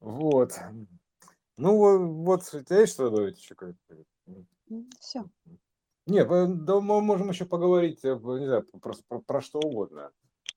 Вот. 0.00 0.58
Ну, 1.56 2.24
вот, 2.24 2.42
у 2.54 2.60
тебя 2.60 2.80
есть 2.80 2.92
что 2.92 3.10
добавить 3.10 3.38
еще? 3.38 3.56
Все. 5.00 5.24
Нет, 6.06 6.28
да, 6.64 6.80
мы 6.80 7.00
можем 7.00 7.28
еще 7.28 7.44
поговорить, 7.44 8.04
э, 8.04 8.14
не 8.14 8.46
знаю, 8.46 8.66
про, 8.80 8.94
про, 9.08 9.20
про 9.20 9.40
что 9.40 9.58
угодно. 9.58 10.10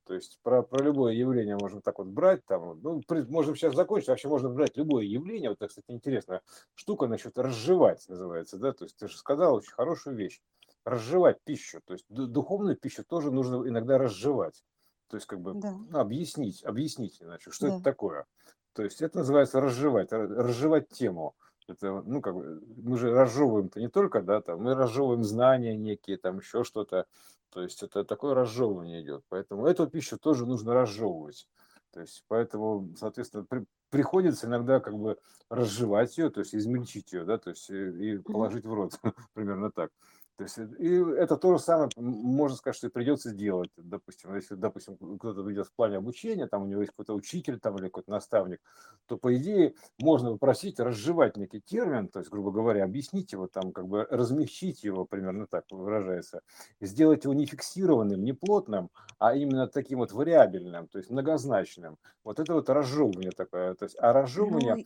То 0.05 0.13
есть 0.13 0.39
про, 0.43 0.63
про 0.63 0.83
любое 0.83 1.13
явление 1.13 1.57
можем 1.57 1.81
так 1.81 1.99
вот 1.99 2.07
брать, 2.07 2.45
там, 2.45 2.79
ну, 2.81 3.01
можем 3.29 3.55
сейчас 3.55 3.75
закончить, 3.75 4.09
вообще 4.09 4.27
можно 4.27 4.49
брать 4.49 4.75
любое 4.75 5.05
явление, 5.05 5.49
вот 5.49 5.57
это, 5.59 5.67
кстати, 5.67 5.91
интересная 5.91 6.41
штука 6.75 7.07
насчет 7.07 7.37
разжевать 7.37 8.03
называется, 8.09 8.57
да, 8.57 8.73
то 8.73 8.83
есть 8.83 8.97
ты 8.97 9.07
же 9.07 9.17
сказал 9.17 9.55
очень 9.55 9.71
хорошую 9.71 10.17
вещь, 10.17 10.41
разжевать 10.85 11.41
пищу, 11.43 11.81
то 11.85 11.93
есть 11.93 12.05
духовную 12.09 12.75
пищу 12.75 13.03
тоже 13.03 13.31
нужно 13.31 13.67
иногда 13.67 13.97
разжевать, 13.97 14.63
то 15.07 15.17
есть 15.17 15.27
как 15.27 15.41
бы 15.41 15.53
да. 15.53 15.75
ну, 15.89 15.99
объяснить, 15.99 16.63
объяснить 16.63 17.21
иначе, 17.21 17.51
что 17.51 17.67
да. 17.67 17.75
это 17.75 17.83
такое. 17.83 18.25
То 18.73 18.83
есть 18.83 19.01
это 19.01 19.19
называется 19.19 19.61
разжевать, 19.61 20.11
разжевать 20.11 20.89
тему 20.89 21.35
это, 21.67 22.01
ну, 22.05 22.21
как 22.21 22.35
бы, 22.35 22.61
мы 22.77 22.97
же 22.97 23.11
разжевываем-то 23.11 23.79
не 23.79 23.89
только, 23.89 24.21
да, 24.21 24.41
там, 24.41 24.61
мы 24.61 24.75
разжевываем 24.75 25.23
знания 25.23 25.75
некие, 25.75 26.17
там, 26.17 26.39
еще 26.39 26.63
что-то, 26.63 27.05
то 27.49 27.61
есть 27.61 27.83
это 27.83 28.03
такое 28.03 28.33
разжевывание 28.33 29.01
идет, 29.01 29.23
поэтому 29.29 29.67
эту 29.67 29.87
пищу 29.87 30.17
тоже 30.17 30.45
нужно 30.45 30.73
разжевывать, 30.73 31.47
то 31.91 32.01
есть 32.01 32.23
поэтому, 32.27 32.93
соответственно, 32.97 33.45
при, 33.45 33.65
приходится 33.89 34.47
иногда 34.47 34.79
как 34.79 34.97
бы 34.97 35.17
разжевать 35.49 36.17
ее, 36.17 36.29
то 36.29 36.39
есть 36.41 36.55
измельчить 36.55 37.13
ее, 37.13 37.25
да, 37.25 37.37
то 37.37 37.51
есть 37.51 37.69
и, 37.69 38.15
и 38.15 38.17
положить 38.17 38.65
в 38.65 38.73
рот, 38.73 38.99
примерно 39.33 39.71
так. 39.71 39.91
То 40.35 40.45
есть, 40.45 40.57
и 40.57 40.95
это 41.15 41.37
то 41.37 41.53
же 41.53 41.59
самое, 41.59 41.89
можно 41.95 42.57
сказать, 42.57 42.75
что 42.75 42.87
и 42.87 42.89
придется 42.89 43.31
делать. 43.31 43.69
Допустим, 43.77 44.33
если, 44.35 44.55
допустим, 44.55 44.97
кто-то 44.97 45.51
идет 45.53 45.67
в 45.67 45.73
плане 45.73 45.97
обучения, 45.97 46.47
там 46.47 46.63
у 46.63 46.65
него 46.65 46.81
есть 46.81 46.91
какой-то 46.91 47.13
учитель 47.13 47.59
там, 47.59 47.77
или 47.77 47.85
какой-то 47.85 48.09
наставник, 48.09 48.59
то, 49.05 49.17
по 49.17 49.35
идее, 49.35 49.75
можно 49.99 50.31
попросить 50.31 50.79
разжевать 50.79 51.37
некий 51.37 51.61
термин, 51.61 52.07
то 52.07 52.17
есть, 52.17 52.31
грубо 52.31 52.51
говоря, 52.51 52.83
объяснить 52.83 53.31
его, 53.31 53.47
там, 53.47 53.71
как 53.71 53.87
бы 53.87 54.07
размягчить 54.09 54.83
его, 54.83 55.05
примерно 55.05 55.45
так 55.45 55.65
выражается, 55.69 56.41
сделать 56.81 57.25
его 57.25 57.33
не 57.35 57.45
фиксированным, 57.45 58.23
не 58.23 58.33
плотным, 58.33 58.89
а 59.19 59.35
именно 59.35 59.67
таким 59.67 59.99
вот 59.99 60.13
вариабельным, 60.13 60.87
то 60.87 60.97
есть 60.97 61.11
многозначным. 61.11 61.97
Вот 62.23 62.39
это 62.39 62.55
вот 62.55 62.69
разжевывание 62.69 63.31
такое. 63.31 63.75
То 63.75 63.85
есть, 63.85 63.95
а 63.99 64.13
разжевывание, 64.13 64.77
ну, 64.77 64.83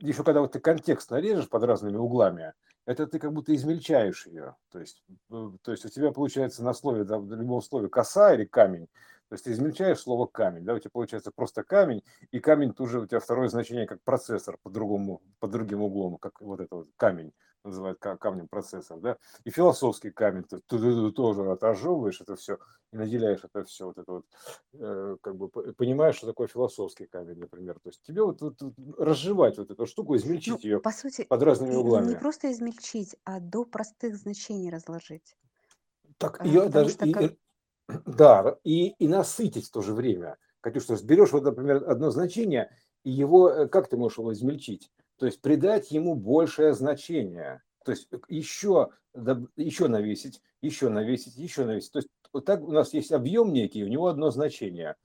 еще 0.00 0.22
когда 0.22 0.42
вот 0.42 0.52
ты 0.52 0.60
контекст 0.60 1.10
нарежешь 1.10 1.48
под 1.48 1.64
разными 1.64 1.96
углами, 1.96 2.52
это 2.86 3.06
ты 3.06 3.18
как 3.18 3.32
будто 3.32 3.54
измельчаешь 3.54 4.26
ее. 4.26 4.56
То 4.70 4.78
есть, 4.78 5.04
то 5.28 5.72
есть 5.72 5.84
у 5.84 5.88
тебя 5.88 6.12
получается 6.12 6.64
на 6.64 6.72
слове, 6.72 7.04
да, 7.04 7.18
в 7.18 7.30
любом 7.32 7.60
слове 7.60 7.88
коса 7.88 8.32
или 8.32 8.44
камень, 8.44 8.86
то 9.28 9.34
есть 9.34 9.44
ты 9.44 9.52
измельчаешь 9.52 9.98
слово 9.98 10.26
камень, 10.26 10.64
да, 10.64 10.74
у 10.74 10.78
тебя 10.78 10.90
получается 10.92 11.32
просто 11.34 11.64
камень, 11.64 12.02
и 12.30 12.38
камень 12.38 12.72
тоже 12.72 13.00
у 13.00 13.06
тебя 13.06 13.18
второе 13.18 13.48
значение 13.48 13.86
как 13.86 14.00
процессор 14.02 14.56
по 14.62 14.70
другому, 14.70 15.20
по 15.40 15.48
другим 15.48 15.82
углом, 15.82 16.16
как 16.16 16.40
вот 16.40 16.60
это 16.60 16.76
вот 16.76 16.88
камень 16.96 17.32
называют 17.66 17.98
камнем 17.98 18.48
процессор, 18.48 18.98
да, 18.98 19.16
и 19.44 19.50
философский 19.50 20.10
камень, 20.10 20.44
ты, 20.44 20.58
ты, 20.66 20.78
ты 20.78 21.12
тоже 21.12 21.50
отожевываешь 21.50 22.20
это 22.20 22.36
все 22.36 22.58
и 22.92 22.96
наделяешь 22.96 23.40
это 23.42 23.64
все, 23.64 23.86
вот 23.86 23.98
это 23.98 24.12
вот, 24.12 24.26
э, 24.74 25.16
как 25.20 25.36
бы 25.36 25.48
понимаешь, 25.48 26.16
что 26.16 26.26
такое 26.26 26.46
философский 26.46 27.06
камень, 27.06 27.38
например, 27.38 27.74
то 27.74 27.88
есть 27.88 28.02
тебе 28.02 28.22
вот, 28.22 28.40
вот, 28.40 28.60
вот 28.60 28.74
разжевать 28.98 29.58
вот 29.58 29.70
эту 29.70 29.86
штуку, 29.86 30.16
измельчить 30.16 30.54
ну, 30.54 30.60
ее 30.62 30.80
по 30.80 30.92
сути, 30.92 31.24
под 31.24 31.42
разными 31.42 31.74
углами. 31.74 32.08
Не 32.08 32.16
просто 32.16 32.50
измельчить, 32.52 33.16
а 33.24 33.40
до 33.40 33.64
простых 33.64 34.16
значений 34.16 34.70
разложить. 34.70 35.36
Так 36.18 36.44
ее 36.44 36.62
а, 36.62 36.68
даже, 36.68 36.90
что, 36.90 37.06
и, 37.06 37.12
как... 37.12 37.32
да, 38.06 38.58
и, 38.64 38.90
и 38.90 39.08
насытить 39.08 39.66
в 39.66 39.70
то 39.70 39.82
же 39.82 39.92
время. 39.92 40.36
Катюш, 40.60 41.02
берешь 41.02 41.32
вот, 41.32 41.44
например, 41.44 41.88
одно 41.88 42.10
значение, 42.10 42.70
и 43.04 43.10
его, 43.10 43.50
э, 43.50 43.68
как 43.68 43.88
ты 43.88 43.96
можешь 43.96 44.18
его 44.18 44.32
измельчить? 44.32 44.90
То 45.18 45.26
есть 45.26 45.40
придать 45.40 45.90
ему 45.90 46.14
большее 46.14 46.74
значение. 46.74 47.62
То 47.84 47.92
есть 47.92 48.08
еще, 48.28 48.90
еще 49.56 49.88
навесить, 49.88 50.42
еще 50.60 50.88
навесить, 50.88 51.36
еще 51.36 51.64
навесить. 51.64 51.92
То 51.92 51.98
есть 52.00 52.08
вот 52.32 52.44
так 52.44 52.62
у 52.62 52.72
нас 52.72 52.92
есть 52.92 53.12
объем 53.12 53.52
некий, 53.52 53.84
у 53.84 53.88
него 53.88 54.08
одно 54.08 54.30
значение. 54.30 54.96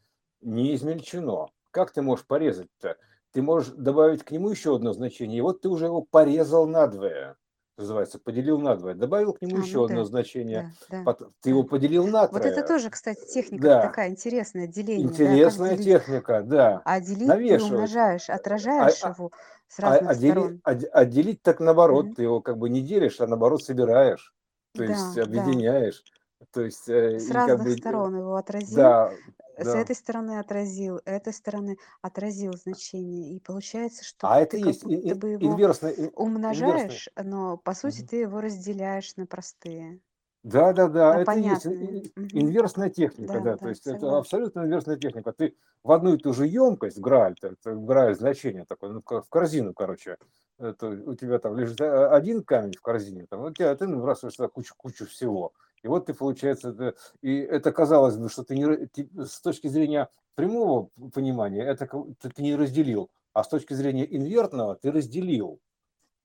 Не 0.42 0.76
измельчено. 0.76 1.48
Как 1.72 1.92
ты 1.92 2.02
можешь 2.02 2.26
порезать-то? 2.26 2.98
Ты 3.32 3.42
можешь 3.42 3.72
добавить 3.74 4.24
к 4.24 4.32
нему 4.32 4.50
еще 4.50 4.76
одно 4.76 4.94
значение. 4.94 5.38
И 5.38 5.42
вот 5.42 5.62
ты 5.62 5.70
уже 5.70 5.86
его 5.86 6.02
порезал 6.02 6.68
надвое 6.68 7.38
называется, 7.82 8.20
поделил 8.20 8.60
на 8.60 8.76
два, 8.76 8.94
добавил 8.94 9.34
к 9.34 9.42
нему 9.42 9.58
а, 9.58 9.60
еще 9.60 9.78
ну, 9.78 9.84
одно 9.86 9.98
да, 9.98 10.06
значение, 10.06 10.74
да, 10.90 11.04
да, 11.04 11.16
ты 11.42 11.50
его 11.50 11.64
поделил 11.64 12.08
на 12.08 12.28
трое. 12.28 12.44
Вот 12.44 12.46
это 12.46 12.68
тоже, 12.68 12.90
кстати, 12.90 13.26
техника 13.32 13.64
да. 13.64 13.82
такая 13.82 14.10
интересная, 14.10 14.68
деление. 14.68 15.08
Интересная 15.08 15.78
да, 15.78 15.84
техника, 15.84 16.44
да. 16.44 16.82
А 16.86 17.00
делить 17.00 17.28
Навешивать. 17.28 17.70
ты 17.70 17.76
умножаешь, 17.76 18.30
отражаешь 18.30 19.04
а, 19.04 19.08
а 19.08 19.12
его 19.12 19.32
с 19.68 19.80
а, 19.80 19.82
разных 19.82 20.12
а, 20.12 20.16
сторон. 20.16 20.62
А, 20.64 20.72
а 20.72 21.06
делить 21.06 21.42
так 21.42 21.60
наоборот, 21.60 22.08
mm-hmm. 22.08 22.16
ты 22.16 22.24
его 22.24 22.42
как 22.42 22.58
бы 22.58 22.70
не 22.70 22.82
делишь, 22.82 23.20
а 23.20 23.28
наоборот 23.28 23.64
собираешь, 23.64 24.34
то 24.74 24.86
да, 24.86 24.94
есть 24.94 25.18
объединяешь. 25.18 26.04
Да. 26.06 26.21
То 26.52 26.62
есть, 26.62 26.90
э, 26.90 27.20
с 27.20 27.30
разных 27.30 27.58
как 27.58 27.66
бы, 27.68 27.78
сторон 27.78 28.18
его 28.18 28.36
отразил. 28.36 28.76
Да, 28.76 29.12
с 29.58 29.66
да. 29.66 29.80
этой 29.80 29.96
стороны 29.96 30.40
отразил, 30.40 31.00
этой 31.06 31.34
стороны 31.34 31.78
отразил 32.02 32.54
значение. 32.54 33.36
И 33.36 33.40
получается, 33.40 34.04
что 34.04 34.28
а 34.28 34.38
ты 34.38 34.58
это 34.58 34.68
есть 34.68 34.84
будто 34.84 35.16
бы 35.16 35.30
его 35.32 35.54
инверсный, 35.54 36.12
умножаешь, 36.16 37.10
инверсный. 37.16 37.24
но 37.24 37.58
по 37.58 37.74
сути 37.74 38.02
угу. 38.02 38.08
ты 38.08 38.16
его 38.18 38.42
разделяешь 38.42 39.16
на 39.18 39.26
простые. 39.26 40.00
Да, 40.44 40.74
да, 40.74 40.88
да, 40.88 41.18
это 41.18 41.26
понятные. 41.26 42.00
есть 42.00 42.14
инверсная 42.34 42.90
техника, 42.90 43.34
да, 43.34 43.40
да, 43.40 43.52
да 43.52 43.58
то 43.58 43.70
есть 43.70 43.84
согласна. 43.84 44.06
это 44.08 44.18
абсолютно 44.18 44.60
инверсная 44.62 44.98
техника. 44.98 45.34
Ты 45.34 45.56
в 45.84 45.92
одну 45.92 46.16
и 46.16 46.18
ту 46.18 46.34
же 46.34 46.48
емкость, 46.48 47.00
грааль, 47.00 47.36
грааль 47.64 48.16
значение 48.16 48.66
такое, 48.66 48.92
ну, 48.92 49.04
в 49.06 49.30
корзину, 49.30 49.76
короче, 49.76 50.18
это 50.58 50.88
у 50.88 51.14
тебя 51.14 51.38
там 51.38 51.56
лежит 51.56 51.80
один 51.82 52.44
камень 52.44 52.74
в 52.76 52.82
корзине, 52.82 53.28
там, 53.30 53.42
у 53.42 53.52
тебя 53.52 53.76
ты 53.76 53.86
выбрасываешь 53.86 54.36
туда 54.36 54.50
кучу, 54.50 54.74
кучу 54.76 55.06
всего. 55.06 55.54
И 55.84 55.88
вот 55.88 56.06
ты, 56.06 56.14
получается, 56.14 56.70
это, 56.70 56.96
и 57.22 57.38
это 57.38 57.72
казалось 57.72 58.16
бы, 58.16 58.30
что 58.30 58.44
ты 58.44 58.56
не, 58.56 58.86
ты, 58.88 59.10
с 59.18 59.42
точки 59.42 59.68
зрения 59.68 60.10
прямого 60.36 60.90
понимания, 61.14 61.64
это 61.64 61.88
ты, 62.20 62.30
ты 62.30 62.42
не 62.42 62.56
разделил, 62.56 63.10
а 63.34 63.44
с 63.44 63.48
точки 63.50 63.74
зрения 63.74 64.06
инвертного 64.06 64.76
ты 64.76 64.92
разделил, 64.92 65.60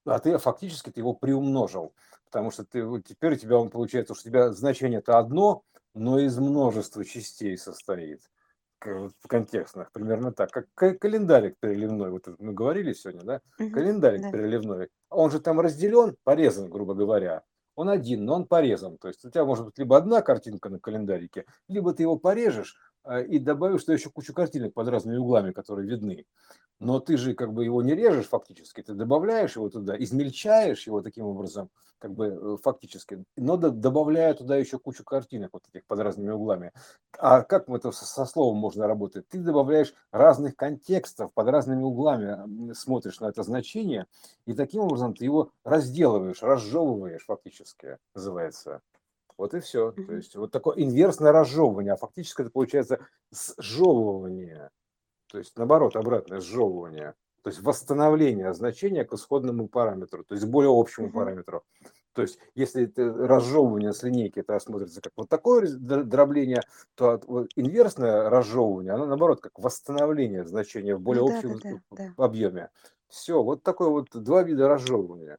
а 0.04 0.18
ты 0.18 0.36
фактически 0.38 0.90
ты 0.90 1.00
его 1.00 1.14
приумножил, 1.14 1.94
потому 2.26 2.50
что 2.50 2.64
ты, 2.64 2.84
вот 2.84 3.04
теперь 3.04 3.34
у 3.34 3.36
тебя 3.36 3.58
он 3.58 3.70
получается, 3.70 4.14
что 4.14 4.28
у 4.28 4.30
тебя 4.30 4.52
значение 4.52 4.98
это 4.98 5.18
одно, 5.18 5.62
но 5.94 6.18
из 6.18 6.38
множества 6.38 7.04
частей 7.04 7.56
состоит 7.56 8.20
контекстных, 9.26 9.90
примерно 9.90 10.32
так, 10.32 10.50
как 10.50 10.98
календарик 10.98 11.56
переливной, 11.58 12.10
вот 12.10 12.28
мы 12.38 12.52
говорили 12.52 12.92
сегодня, 12.92 13.22
да, 13.22 13.40
угу, 13.58 13.70
календарик 13.70 14.20
да. 14.20 14.30
переливной, 14.30 14.90
он 15.08 15.30
же 15.30 15.40
там 15.40 15.60
разделен, 15.60 16.14
порезан, 16.24 16.68
грубо 16.68 16.94
говоря, 16.94 17.42
он 17.76 17.90
один, 17.90 18.24
но 18.24 18.34
он 18.34 18.46
порезан. 18.46 18.98
То 18.98 19.08
есть 19.08 19.24
у 19.24 19.30
тебя 19.30 19.44
может 19.44 19.66
быть 19.66 19.78
либо 19.78 19.96
одна 19.96 20.22
картинка 20.22 20.68
на 20.68 20.80
календарике, 20.80 21.44
либо 21.68 21.92
ты 21.92 22.02
его 22.02 22.18
порежешь 22.18 22.76
а, 23.04 23.20
и 23.20 23.38
добавишь 23.38 23.82
что 23.82 23.92
еще 23.92 24.10
кучу 24.10 24.32
картинок 24.32 24.74
под 24.74 24.88
разными 24.88 25.18
углами, 25.18 25.52
которые 25.52 25.88
видны 25.88 26.24
но 26.78 27.00
ты 27.00 27.16
же 27.16 27.34
как 27.34 27.52
бы 27.52 27.64
его 27.64 27.82
не 27.82 27.94
режешь 27.94 28.28
фактически, 28.28 28.82
ты 28.82 28.94
добавляешь 28.94 29.56
его 29.56 29.68
туда, 29.68 29.96
измельчаешь 29.96 30.86
его 30.86 31.00
таким 31.00 31.26
образом, 31.26 31.70
как 31.98 32.12
бы 32.12 32.26
э, 32.26 32.56
фактически, 32.62 33.24
но 33.36 33.56
добавляя 33.56 34.34
туда 34.34 34.56
еще 34.56 34.78
кучу 34.78 35.02
картинок 35.02 35.50
вот 35.54 35.64
этих 35.68 35.86
под 35.86 36.00
разными 36.00 36.30
углами. 36.30 36.72
А 37.18 37.42
как 37.42 37.68
это 37.68 37.92
со 37.92 38.26
словом 38.26 38.58
можно 38.58 38.86
работать? 38.86 39.26
Ты 39.28 39.38
добавляешь 39.38 39.94
разных 40.10 40.56
контекстов 40.56 41.32
под 41.32 41.48
разными 41.48 41.82
углами, 41.82 42.72
смотришь 42.74 43.20
на 43.20 43.26
это 43.26 43.42
значение, 43.42 44.06
и 44.46 44.52
таким 44.52 44.82
образом 44.82 45.14
ты 45.14 45.24
его 45.24 45.50
разделываешь, 45.64 46.42
разжевываешь 46.42 47.24
фактически, 47.24 47.98
называется. 48.14 48.82
Вот 49.38 49.54
и 49.54 49.60
все. 49.60 49.92
То 49.92 50.14
есть 50.14 50.34
вот 50.34 50.50
такое 50.50 50.76
инверсное 50.78 51.32
разжевывание, 51.32 51.92
а 51.92 51.96
фактически 51.96 52.42
это 52.42 52.50
получается 52.50 53.00
сжевывание 53.58 54.70
то 55.36 55.40
есть 55.40 55.54
наоборот, 55.58 55.96
обратное 55.96 56.40
сжевывание, 56.40 57.12
то 57.42 57.50
есть 57.50 57.60
восстановление 57.60 58.54
значения 58.54 59.04
к 59.04 59.12
исходному 59.12 59.68
параметру, 59.68 60.24
то 60.24 60.34
есть 60.34 60.46
более 60.46 60.70
общему 60.72 61.12
параметру. 61.12 61.62
То 62.14 62.22
есть, 62.22 62.38
если 62.54 62.84
это 62.84 63.12
разжевывание 63.12 63.92
с 63.92 64.02
линейки 64.02 64.38
это 64.38 64.58
смотрится 64.60 65.02
как 65.02 65.12
вот 65.14 65.28
такое 65.28 65.68
дробление, 65.68 66.62
то 66.94 67.20
инверсное 67.54 68.30
разжевывание, 68.30 68.94
оно 68.94 69.04
наоборот 69.04 69.42
как 69.42 69.58
восстановление 69.58 70.46
значения 70.46 70.96
в 70.96 71.02
более 71.02 71.24
ну, 71.24 71.36
общем 71.36 71.58
да, 71.58 71.70
да, 71.90 72.14
да, 72.16 72.24
объеме. 72.24 72.70
Все, 73.08 73.42
вот 73.42 73.62
такое 73.62 73.90
вот 73.90 74.08
два 74.14 74.42
вида 74.42 74.68
разжевывания. 74.68 75.36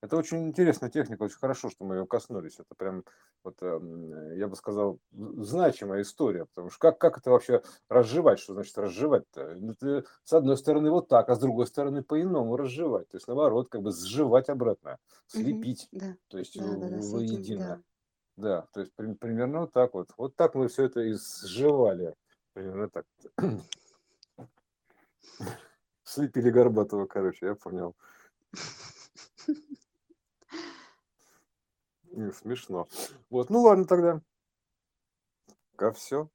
Это 0.00 0.16
очень 0.16 0.46
интересная 0.46 0.90
техника, 0.90 1.24
очень 1.24 1.38
хорошо, 1.38 1.70
что 1.70 1.84
мы 1.84 1.96
ее 1.96 2.06
коснулись. 2.06 2.60
Это 2.60 2.74
прям, 2.76 3.04
вот, 3.42 3.60
эм, 3.62 4.32
я 4.36 4.46
бы 4.46 4.54
сказал, 4.54 5.00
значимая 5.10 6.02
история, 6.02 6.46
потому 6.46 6.70
что 6.70 6.78
как, 6.78 6.98
как 6.98 7.18
это 7.18 7.30
вообще 7.30 7.62
разжевать? 7.88 8.38
Что 8.38 8.54
значит 8.54 8.78
разжевать-то? 8.78 9.56
Ну, 9.56 9.74
ты, 9.74 10.04
с 10.22 10.32
одной 10.32 10.56
стороны 10.56 10.92
вот 10.92 11.08
так, 11.08 11.28
а 11.28 11.34
с 11.34 11.40
другой 11.40 11.66
стороны 11.66 12.04
по-иному 12.04 12.56
разжевать. 12.56 13.08
То 13.08 13.16
есть 13.16 13.26
наоборот, 13.26 13.68
как 13.70 13.82
бы 13.82 13.90
сживать 13.90 14.48
обратно, 14.48 14.98
слепить, 15.26 15.88
Да, 15.90 16.16
то 16.28 16.38
есть 16.38 16.56
да, 16.56 16.76
да, 16.76 16.88
да, 16.90 16.96
воедино. 16.96 17.66
да. 17.68 17.82
Да, 18.36 18.68
то 18.72 18.80
есть 18.80 18.92
при- 18.94 19.14
примерно 19.14 19.62
вот 19.62 19.72
так 19.72 19.94
вот. 19.94 20.10
Вот 20.16 20.36
так 20.36 20.54
мы 20.54 20.68
все 20.68 20.84
это 20.84 21.00
и 21.00 21.14
сживали. 21.14 22.14
Примерно 22.52 22.88
так. 22.88 23.04
Слепили 26.04 26.50
Горбатого, 26.50 27.06
короче, 27.06 27.46
я 27.46 27.56
понял. 27.56 27.96
Не, 32.07 32.07
Смешно. 32.32 32.88
Вот, 33.30 33.50
ну 33.50 33.62
ладно 33.62 33.84
тогда. 33.84 34.20
Пока 35.72 35.92
все. 35.92 36.28